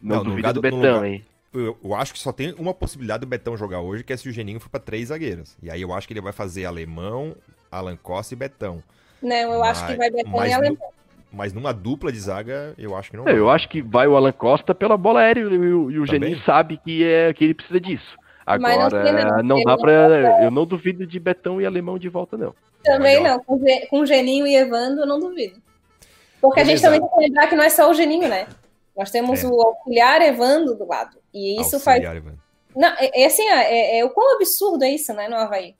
[0.00, 1.24] não, não duvido do Betão, lugar, hein?
[1.52, 4.28] Eu, eu, acho que só tem uma possibilidade do Betão jogar hoje, que é se
[4.28, 5.56] o Geninho for para três zagueiros.
[5.62, 7.34] E aí eu acho que ele vai fazer Alemão,
[7.70, 8.82] Alan Costa e Betão.
[9.22, 10.88] Não, eu mas, acho que vai Betão e Alemão.
[11.32, 14.16] Mas numa dupla de zaga, eu acho que não é, Eu acho que vai o
[14.16, 17.54] Alan Costa pela bola aérea e o, e o Geninho sabe que, é, que ele
[17.54, 18.16] precisa disso.
[18.46, 18.88] Agora,
[19.42, 20.44] não, não dá para.
[20.44, 22.54] Eu não duvido de Betão e Alemão de volta, não.
[22.84, 23.40] Também não.
[23.90, 25.60] Com, Geninho e Evandro, eu não duvido.
[26.40, 26.88] Porque Beleza.
[26.88, 28.46] a gente também tem que lembrar que não é só o Geninho, né?
[28.96, 29.46] Nós temos é.
[29.48, 31.18] o auxiliar Evandro do lado.
[31.36, 32.24] E isso auxiliar faz.
[32.74, 35.74] Não, é, é assim, é, é, o quão absurdo é isso, né, no Havaí.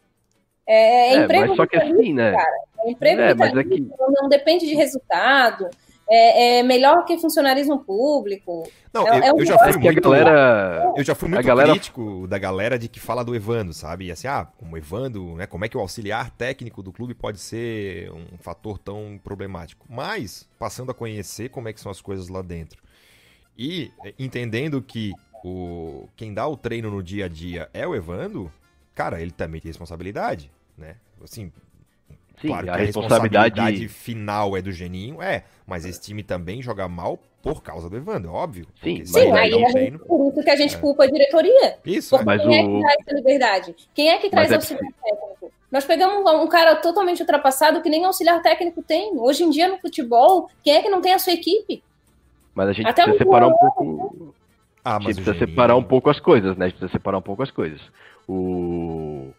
[0.67, 2.33] É, é, é emprego mas só que assim, né?
[2.33, 2.57] Cara.
[2.81, 3.89] É emprego é, mas aqui...
[4.21, 5.69] não depende de resultado.
[6.09, 8.69] é, é, melhor que funcionarismo público.
[8.93, 10.93] Não, é, eu, é um eu, já fui É muito, galera.
[10.97, 14.07] eu já fui muito galera- crítico da galera de que fala do Evando, sabe?
[14.07, 15.47] E assim, ah, como Evando, né?
[15.47, 19.87] Como é que o auxiliar técnico do clube pode ser um fator tão problemático?
[19.89, 22.87] Mas, passando a conhecer como é que são as coisas lá dentro
[23.59, 25.13] e entendendo que
[25.47, 28.51] o quem dá o treino no dia a dia é o Evando,
[28.95, 30.97] cara, ele também tem responsabilidade, né?
[31.23, 31.53] Assim,
[32.41, 33.55] Sim, claro que a responsabilidade.
[33.55, 37.97] responsabilidade final é do Geninho, é, mas esse time também joga mal por causa do
[37.97, 38.67] Evandro, é óbvio.
[38.83, 40.79] Sim, Sim, aí dá um a gente, treino- por isso que a gente É.
[40.79, 41.79] culpa a diretoria.
[41.87, 42.27] Isso, Porque é.
[42.27, 43.77] Mas quem é o- que traz essa liberdade?
[43.95, 45.53] Quem é que traz Mas é auxiliar técnico?
[45.71, 49.13] Nós pegamos um cara totalmente ultrapassado que nem auxiliar técnico tem.
[49.19, 51.83] Hoje em dia, no futebol, quem é que não tem a sua equipe?
[52.55, 54.35] Mas a gente Até precisa o separar um pouco.
[54.89, 56.67] Ah, A gente mas precisa Geninho- separar um pouco as coisas, né?
[56.67, 57.81] A gente precisa separar um pouco as coisas.
[58.29, 59.33] O.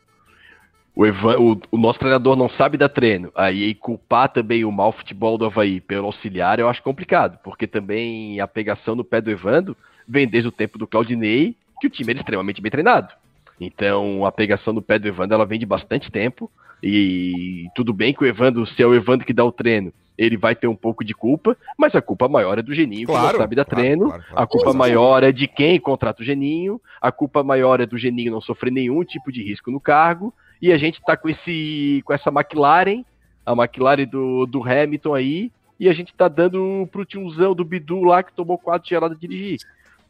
[0.94, 3.32] O, Evan- o- o nosso treinador não sabe dar treino.
[3.36, 8.42] Aí culpar também o mau futebol do Havaí pelo auxiliar eu acho complicado, porque também
[8.42, 9.78] a pegação no pé do Evando
[10.08, 13.14] vem desde o tempo do Claudinei, que o time era extremamente bem treinado.
[13.60, 16.50] Então a pegação no pé do Evando ela vem de bastante tempo.
[16.82, 20.38] E tudo bem que o Evando, se é o Evando que dá o treino, ele
[20.38, 23.34] vai ter um pouco de culpa, mas a culpa maior é do Geninho, que Claro,
[23.34, 24.06] não sabe dar claro, treino.
[24.06, 24.24] claro.
[24.36, 28.32] A culpa maior é de quem contrata o Geninho, a culpa maior é do Geninho
[28.32, 32.14] não sofrer nenhum tipo de risco no cargo, e a gente tá com esse com
[32.14, 33.04] essa McLaren,
[33.46, 38.04] a McLaren do, do Hamilton aí, e a gente tá dando pro tiozão do Bidu
[38.04, 39.60] lá que tomou quatro geladas de dirigir.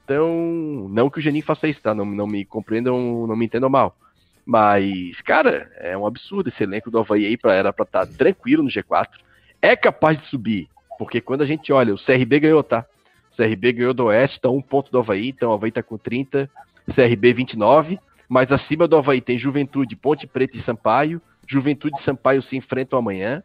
[0.08, 1.94] Então, não que o Geninho faça isso, tá?
[1.94, 3.94] Não, não me compreendam, não me entendam mal.
[4.46, 8.64] Mas, cara, é um absurdo esse elenco do Havaí aí pra, era pra estar tranquilo
[8.64, 9.10] no G4.
[9.62, 12.86] É capaz de subir, porque quando a gente olha, o CRB ganhou, tá?
[13.34, 15.98] O CRB ganhou do Oeste, tá um ponto do Havaí, então o Havaí tá com
[15.98, 16.50] 30,
[16.96, 18.00] CRB 29,
[18.30, 21.22] mas acima do Havaí tem Juventude, Ponte Preta e Sampaio.
[21.46, 23.44] Juventude e Sampaio se enfrentam amanhã.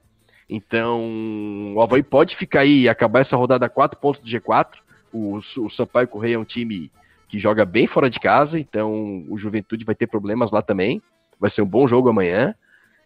[0.48, 4.68] Então, o Havaí pode ficar aí e acabar essa rodada a 4 pontos do G4.
[5.12, 6.90] O, o Sampaio Correia é um time
[7.28, 11.00] que joga bem fora de casa, então o Juventude vai ter problemas lá também.
[11.40, 12.54] Vai ser um bom jogo amanhã.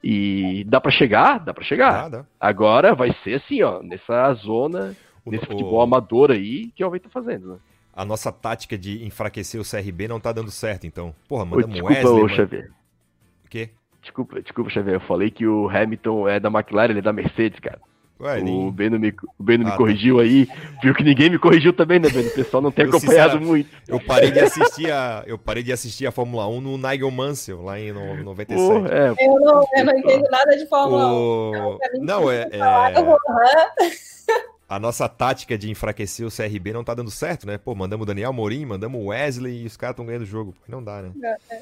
[0.03, 1.39] E dá pra chegar?
[1.45, 2.09] Dá pra chegar.
[2.11, 2.25] Dá.
[2.39, 4.95] Agora vai ser assim, ó, nessa zona,
[5.25, 7.59] O- nesse o- futebol amador aí que o Havaí tá fazendo, né?
[7.95, 11.15] A nossa tática de enfraquecer o CRB não tá dando certo, então.
[11.27, 12.23] Porra, Ô, mandamos desculpa, Wesley.
[12.25, 12.71] ô, Xavier.
[13.45, 13.71] O quê?
[14.03, 14.97] Desculpa, desculpa, Xavier.
[14.97, 17.81] Eu falei que o Hamilton é da McLaren, ele é da Mercedes, cara.
[18.19, 18.71] Ué, O.
[18.73, 19.77] Beno me, o Beno Ah, me tá.
[19.77, 20.49] corrigiu aí.
[20.83, 22.29] Viu que ninguém me corrigiu também, né, Beno?
[22.29, 23.69] O pessoal não tem Eu, acompanhado muito.
[23.87, 27.62] Eu parei de assistir a eu parei de assistir a Fórmula 1 no Nigel Mansell
[27.62, 28.59] lá em no- 97.
[28.59, 31.14] Pô, é, Eu não, eu não entendo nada de Fórmula 1.
[31.14, 31.79] O...
[31.79, 32.61] pra mim, Não, é, é...
[34.69, 37.57] a nossa tática de enfraquecer o CRB não tá dando certo, né?
[37.59, 40.55] Pô, mandamos o Daniel Morim, mandamos o Wesley e os caras estão ganhando o jogo.
[40.67, 41.12] Não dá, né?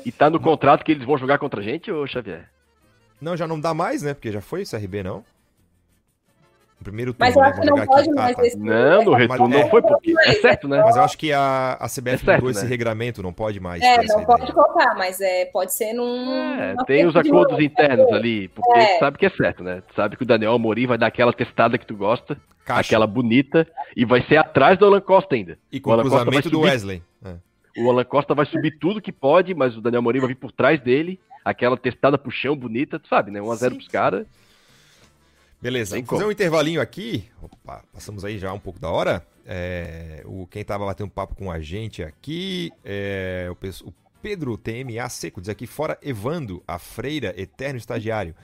[0.07, 2.49] E tá no contrato que eles vão jogar contra a gente, ô Xavier?
[3.21, 4.15] Não, já não dá mais, né?
[4.15, 5.25] Porque já foi o CRB, não?
[6.85, 7.49] Primeiro turno, Mas eu né?
[7.49, 8.11] acho que não pode aqui.
[8.19, 8.47] Ah, mais tá.
[8.47, 10.83] esse Não, no Mas retorno é- não foi, porque é certo, né?
[10.85, 12.69] Mas eu acho que a, a CBF É certo, mudou esse né?
[12.69, 13.83] regramento, não pode mais.
[13.83, 14.55] É, não pode ideia.
[14.55, 16.55] colocar, mas é, pode ser num.
[16.61, 17.63] É, tem os acordos novo.
[17.63, 18.95] internos ali, porque É.
[18.95, 19.83] tu sabe que é certo, né?
[19.89, 22.81] Tu sabe que o Daniel Amorim vai dar aquela testada que tu gosta, Caixa.
[22.89, 23.67] aquela bonita,
[23.97, 25.59] e vai ser atrás do Alan Costa ainda.
[25.73, 26.69] E com O cruzamento do subir.
[26.71, 27.03] Wesley.
[27.25, 27.35] É.
[27.83, 30.53] O Alan Costa vai subir tudo que pode, mas o Daniel Amorim vai vir por
[30.53, 33.41] trás dele, aquela testada pro chão bonita, tu sabe, né?
[33.41, 33.75] 1x0 Sim.
[33.77, 34.27] pros caras.
[35.65, 37.25] Beleza, vamos fazer um intervalinho aqui.
[37.41, 39.27] Opa, passamos aí já um pouco da hora.
[39.47, 45.09] É, o, quem tava batendo papo com a gente aqui é o, o Pedro TMA
[45.09, 48.35] Seco, diz aqui fora Evando, a freira, eterno estagiário.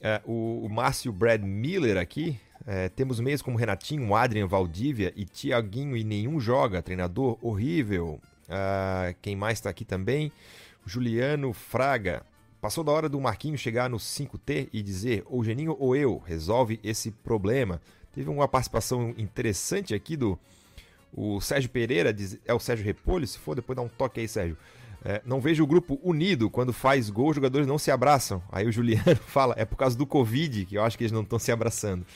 [0.00, 2.36] É, o, o Márcio Brad Miller aqui.
[2.66, 6.82] é, temos meios como Renatinho, Adrian, Valdívia e Tiaguinho e nenhum joga.
[6.82, 8.20] Treinador horrível.
[8.48, 10.32] Ah, quem mais tá aqui também?
[10.84, 12.26] Juliano Fraga.
[12.62, 16.78] Passou da hora do Marquinho chegar no 5T e dizer ou Geninho ou eu, resolve
[16.84, 17.82] esse problema.
[18.14, 20.38] Teve uma participação interessante aqui do
[21.12, 24.28] o Sérgio Pereira, diz, é o Sérgio Repolho, se for, depois dá um toque aí,
[24.28, 24.56] Sérgio.
[25.04, 28.40] É, não vejo o grupo unido, quando faz gol, os jogadores não se abraçam.
[28.48, 31.22] Aí o Juliano fala, é por causa do Covid, que eu acho que eles não
[31.22, 32.06] estão se abraçando.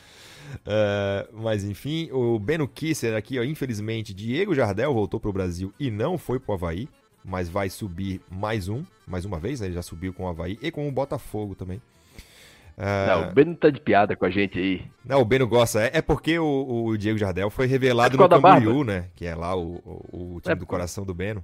[0.64, 5.74] É, mas enfim, o Beno Kisser aqui, ó, infelizmente, Diego Jardel voltou para o Brasil
[5.78, 6.88] e não foi para o Havaí,
[7.27, 9.66] mas vai subir mais um, mais uma vez, né?
[9.66, 11.83] ele já subiu com o Havaí e com o Botafogo também.
[12.79, 14.85] É, Não, o Beno tá de piada com a gente aí.
[15.05, 15.83] não, o Beno gosta.
[15.83, 19.07] É, é porque o, o Diego Jardel foi revelado É no Camboriú, né?
[19.16, 19.77] Que é lá o,
[20.12, 21.43] o, o time É do coração do Beno.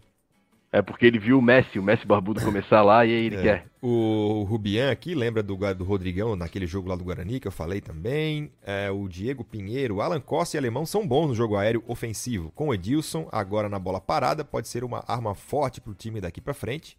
[0.74, 3.42] É porque ele viu o Messi, o Messi barbudo começar lá e aí ele É.
[3.42, 3.66] quer.
[3.82, 7.80] O Rubian aqui, lembra do, do Rodrigão naquele jogo lá do Guarani, que eu falei
[7.80, 8.50] também.
[8.64, 12.50] É, o Diego Pinheiro, Alan Costa e Alemão são bons no jogo aéreo ofensivo.
[12.54, 16.40] Com o Edilson, agora na bola parada, pode ser uma arma forte pro time daqui
[16.40, 16.96] pra frente.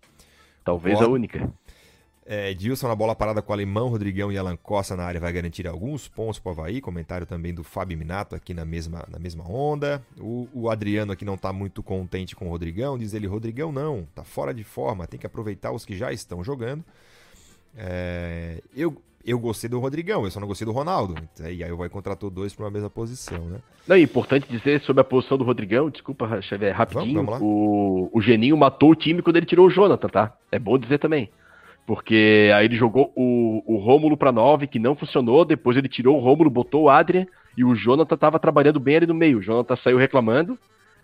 [0.63, 1.11] Talvez Concordo.
[1.11, 1.53] a única.
[2.25, 5.31] É, Dilson na bola parada com o Alemão, Rodrigão e Alan Costa na área vai
[5.33, 6.79] garantir alguns pontos para o Havaí.
[6.79, 10.01] Comentário também do Fábio Minato aqui na mesma, na mesma onda.
[10.17, 12.97] O, o Adriano aqui não está muito contente com o Rodrigão.
[12.97, 16.41] Diz ele: Rodrigão não, tá fora de forma, tem que aproveitar os que já estão
[16.43, 16.83] jogando.
[17.75, 18.95] É, eu,
[19.25, 21.15] eu gostei do Rodrigão, eu só não gostei do Ronaldo.
[21.39, 23.59] E aí eu vou contratou dois para uma mesma posição, né?
[23.85, 27.15] Não, é importante dizer sobre a posição do Rodrigão, desculpa, Xavier, rapidinho.
[27.15, 30.37] Vamos, vamos o, o Geninho matou o time quando ele tirou o Jonathan, tá?
[30.49, 31.29] É bom dizer também.
[31.85, 35.43] Porque aí ele jogou o, o Rômulo para 9, que não funcionou.
[35.43, 37.25] Depois ele tirou o Rômulo, botou o Adrian.
[37.57, 39.39] E o Jonathan tava trabalhando bem ali no meio.
[39.39, 40.57] O Jonathan saiu reclamando.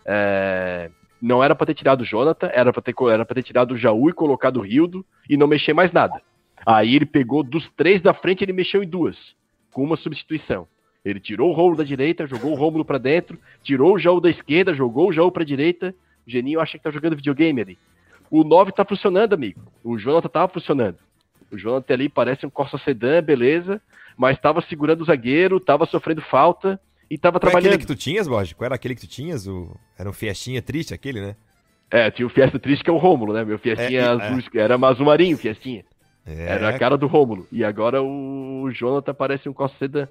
[0.06, 0.90] É,
[1.22, 4.10] não era para ter tirado o Jonathan, era para ter, era ter tirado o Jaú
[4.10, 6.22] e colocado o Rildo e não mexer mais nada.
[6.66, 9.18] Aí ele pegou dos três da frente, ele mexeu em duas,
[9.72, 10.68] com uma substituição.
[11.04, 14.30] Ele tirou o Rômulo da direita, jogou o Rômulo para dentro, tirou o Jaú da
[14.30, 15.94] esquerda, jogou o Jaú para direita.
[16.28, 17.78] O Geninho acha que tá jogando videogame ali.
[18.32, 19.62] O 9 tá funcionando, amigo.
[19.84, 20.98] O Jonathan tava funcionando.
[21.52, 23.82] O Jonathan ali parece um Corsa Sedan, beleza,
[24.18, 27.64] mas tava segurando o zagueiro, tava sofrendo falta e tava Qual trabalhando.
[27.64, 28.54] Qual era aquele que tu tinhas, Borges?
[28.54, 29.48] Qual era aquele que tu tinhas?
[29.48, 29.76] O...
[29.98, 31.36] Era um Fiestinha triste aquele, né?
[31.92, 33.44] É, tinha o Fiesta triste que é o Rômulo, né?
[33.44, 34.60] Meu Fiestinha é, azul, é.
[34.60, 35.84] era azul marinho, Fiestinha.
[36.26, 36.46] É.
[36.46, 37.48] Era a cara do Rômulo.
[37.52, 40.08] E agora o Jonathan parece um Corsa Sedan.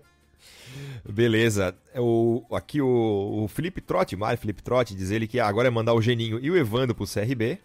[1.09, 1.75] Beleza.
[1.97, 5.95] O, aqui o, o Felipe Trotti, Mário Felipe Trotti, diz ele que agora é mandar
[5.95, 7.59] o Geninho e o Evandro pro CRB.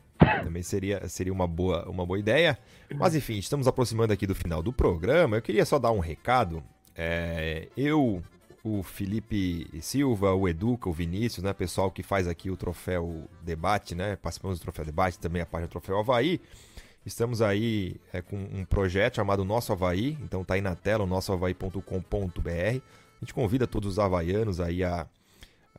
[0.44, 2.58] Também seria, seria uma, boa, uma boa ideia.
[2.96, 5.38] Mas enfim, estamos aproximando aqui do final do programa.
[5.38, 6.64] Eu queria só dar um recado.
[6.96, 8.22] É, eu,
[8.64, 11.54] o Felipe Silva, o Educa, o Vinícius, né?
[11.54, 14.16] Pessoal que faz aqui o troféu debate, né?
[14.16, 16.40] Participamos do troféu debate, também a página do troféu Havaí.
[17.06, 21.08] Estamos aí é, com um projeto chamado Nosso Havaí, então tá aí na tela, o
[21.08, 22.50] nossohavaí.com.br.
[22.50, 25.06] A gente convida todos os havaianos aí a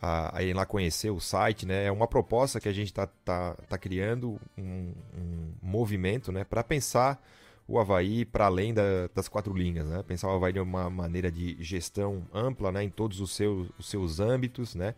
[0.04, 1.86] a, a lá conhecer o site, né?
[1.86, 6.44] É uma proposta que a gente está tá, tá criando, um, um movimento, né?
[6.44, 7.22] Para pensar
[7.66, 10.02] o Havaí para além da, das quatro linhas, né?
[10.06, 12.84] Pensar o Havaí de uma maneira de gestão ampla, né?
[12.84, 14.94] Em todos os seus, os seus âmbitos, né?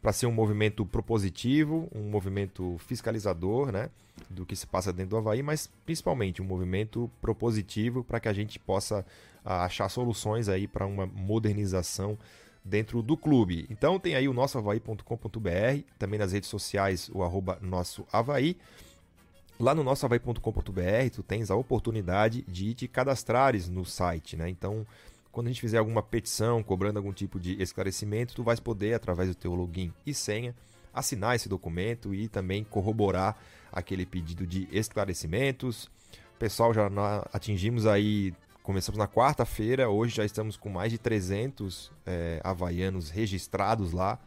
[0.00, 3.90] Para ser um movimento propositivo, um movimento fiscalizador, né?
[4.30, 8.32] Do que se passa dentro do Havaí, mas principalmente um movimento propositivo para que a
[8.32, 9.04] gente possa
[9.44, 12.18] achar soluções aí para uma modernização
[12.66, 13.66] dentro do clube.
[13.70, 18.56] Então tem aí o nossohavaí.com.br, também nas redes sociais o arroba nosso Havaí.
[19.58, 24.50] Lá no nossohavaí.com.br tu tens a oportunidade de te cadastrares no site, né?
[24.50, 24.86] Então,
[25.32, 29.28] quando a gente fizer alguma petição cobrando algum tipo de esclarecimento, tu vais poder, através
[29.28, 30.54] do teu login e senha,
[30.92, 33.36] assinar esse documento e também corroborar
[33.70, 35.90] aquele pedido de esclarecimentos.
[36.38, 36.90] Pessoal, já
[37.32, 38.34] atingimos aí
[38.66, 44.18] Começamos na quarta-feira, hoje já estamos com mais de 300 é, havaianos registrados lá.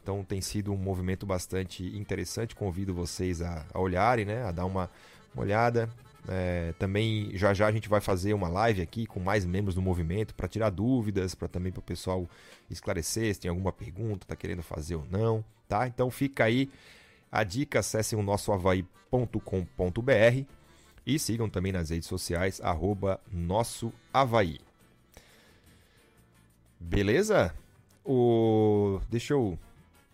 [0.00, 2.54] Então tem sido um movimento bastante interessante.
[2.54, 4.44] Convido vocês a, a olharem, né?
[4.44, 4.88] a dar uma,
[5.34, 5.90] uma olhada.
[6.28, 9.82] É, também já já a gente vai fazer uma live aqui com mais membros do
[9.82, 12.28] movimento para tirar dúvidas, para também para o pessoal
[12.70, 15.88] esclarecer se tem alguma pergunta, está querendo fazer ou não, tá?
[15.88, 16.70] Então fica aí
[17.32, 20.59] a dica, acessem o nosso havaí.com.br
[21.06, 24.58] e sigam também nas redes sociais, arroba nosso Havaí.
[26.78, 27.54] Beleza?
[28.04, 29.00] O...
[29.08, 29.58] Deixa eu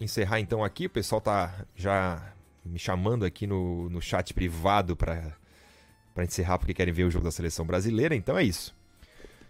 [0.01, 0.87] encerrar então aqui.
[0.87, 2.33] O pessoal tá já
[2.65, 5.37] me chamando aqui no, no chat privado para
[6.19, 8.15] encerrar porque querem ver o jogo da seleção brasileira.
[8.15, 8.75] Então é isso.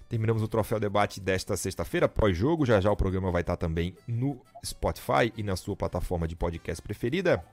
[0.09, 2.65] Terminamos o Troféu Debate desta sexta-feira, pós-jogo.
[2.65, 6.81] Já já o programa vai estar também no Spotify e na sua plataforma de podcast
[6.81, 7.45] preferida.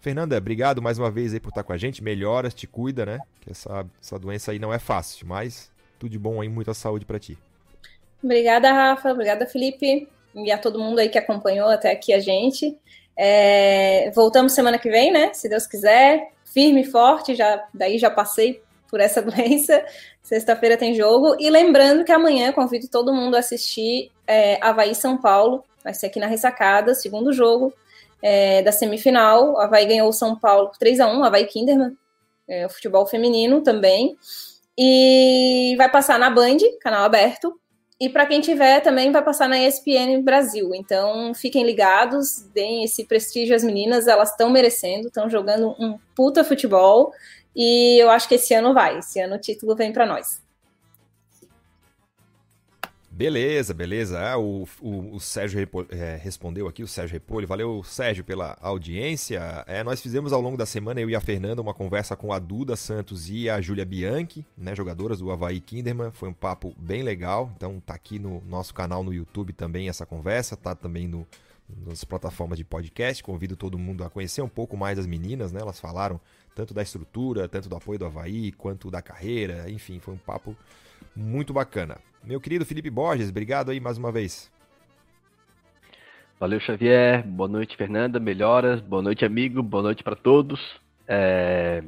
[0.00, 2.02] Fernanda, obrigado mais uma vez aí por estar com a gente.
[2.02, 3.18] Melhoras, te cuida, né?
[3.42, 7.04] Que essa, essa doença aí não é fácil, mas tudo de bom aí, muita saúde
[7.04, 7.36] para ti.
[8.24, 9.12] Obrigada, Rafa.
[9.12, 10.08] Obrigada, Felipe.
[10.34, 12.74] E a todo mundo aí que acompanhou até aqui a gente.
[13.14, 14.10] É...
[14.14, 15.34] Voltamos semana que vem, né?
[15.34, 16.32] Se Deus quiser.
[16.44, 19.84] Firme e forte, já, daí já passei por essa doença.
[20.22, 21.36] Sexta-feira tem jogo.
[21.38, 25.62] E lembrando que amanhã convido todo mundo a assistir é, Havaí São Paulo.
[25.84, 27.74] Vai ser aqui na ressacada, segundo jogo
[28.22, 29.58] é, da semifinal.
[29.58, 31.96] A Havaí ganhou o São Paulo 3 a 1 Havaí Kinderman,
[32.48, 34.16] é, o futebol feminino também.
[34.76, 37.58] E vai passar na Band, canal aberto.
[38.00, 40.74] E para quem tiver, também vai passar na ESPN Brasil.
[40.74, 46.42] Então, fiquem ligados, deem esse prestígio às meninas, elas estão merecendo, estão jogando um puta
[46.42, 47.12] futebol.
[47.54, 50.40] E eu acho que esse ano vai, esse ano o título vem para nós.
[53.20, 54.18] Beleza, beleza.
[54.18, 55.60] Ah, o, o, o, Sérgio
[55.90, 57.46] é, respondeu aqui, o Sérgio Repolho.
[57.46, 59.62] Valeu, Sérgio, pela audiência.
[59.66, 62.38] É, nós fizemos ao longo da semana, eu e a Fernanda, uma conversa com a
[62.38, 66.10] Duda Santos e a Júlia Bianchi, né, jogadoras do Havaí Kinderman.
[66.12, 67.52] Foi um papo bem legal.
[67.54, 71.26] Então tá aqui no nosso canal no YouTube também essa conversa, tá também no,
[71.68, 73.22] nas plataformas de podcast.
[73.22, 75.60] Convido todo mundo a conhecer um pouco mais as meninas, né?
[75.60, 76.18] Elas falaram
[76.54, 79.70] tanto da estrutura, tanto do apoio do Havaí, quanto da carreira.
[79.70, 80.56] Enfim, foi um papo
[81.14, 81.98] muito bacana.
[82.24, 84.50] Meu querido Felipe Borges, obrigado aí mais uma vez.
[86.38, 87.26] Valeu, Xavier.
[87.26, 88.18] Boa noite, Fernanda.
[88.18, 88.80] Melhoras.
[88.80, 89.62] Boa noite, amigo.
[89.62, 90.58] Boa noite para todos.
[91.06, 91.82] É...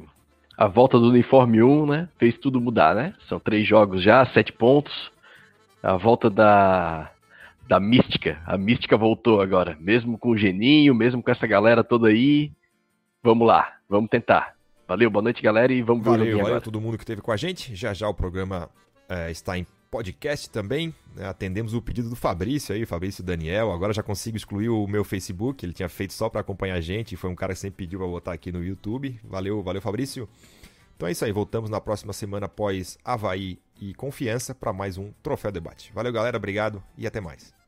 [0.55, 2.09] A volta do uniforme 1, né?
[2.19, 3.15] Fez tudo mudar, né?
[3.27, 4.93] São três jogos já, sete pontos.
[5.81, 7.11] A volta da,
[7.67, 8.39] da mística.
[8.45, 9.75] A mística voltou agora.
[9.79, 12.51] Mesmo com o Geninho, mesmo com essa galera toda aí.
[13.23, 14.53] Vamos lá, vamos tentar.
[14.87, 17.21] Valeu, boa noite, galera, e vamos ver valeu, o Valeu, valeu todo mundo que esteve
[17.21, 17.75] com a gente.
[17.75, 18.69] Já já o programa
[19.09, 20.91] é, está em podcast também.
[21.15, 21.27] Né?
[21.27, 23.71] Atendemos o pedido do Fabrício aí, Fabrício Daniel.
[23.71, 27.15] Agora já consigo excluir o meu Facebook, ele tinha feito só para acompanhar a gente.
[27.15, 29.19] Foi um cara que sempre pediu para botar aqui no YouTube.
[29.23, 30.27] Valeu, valeu, Fabrício.
[30.95, 35.11] Então é isso aí, voltamos na próxima semana após Havaí e Confiança para mais um
[35.21, 35.91] Troféu Debate.
[35.93, 37.62] Valeu, galera, obrigado e até mais.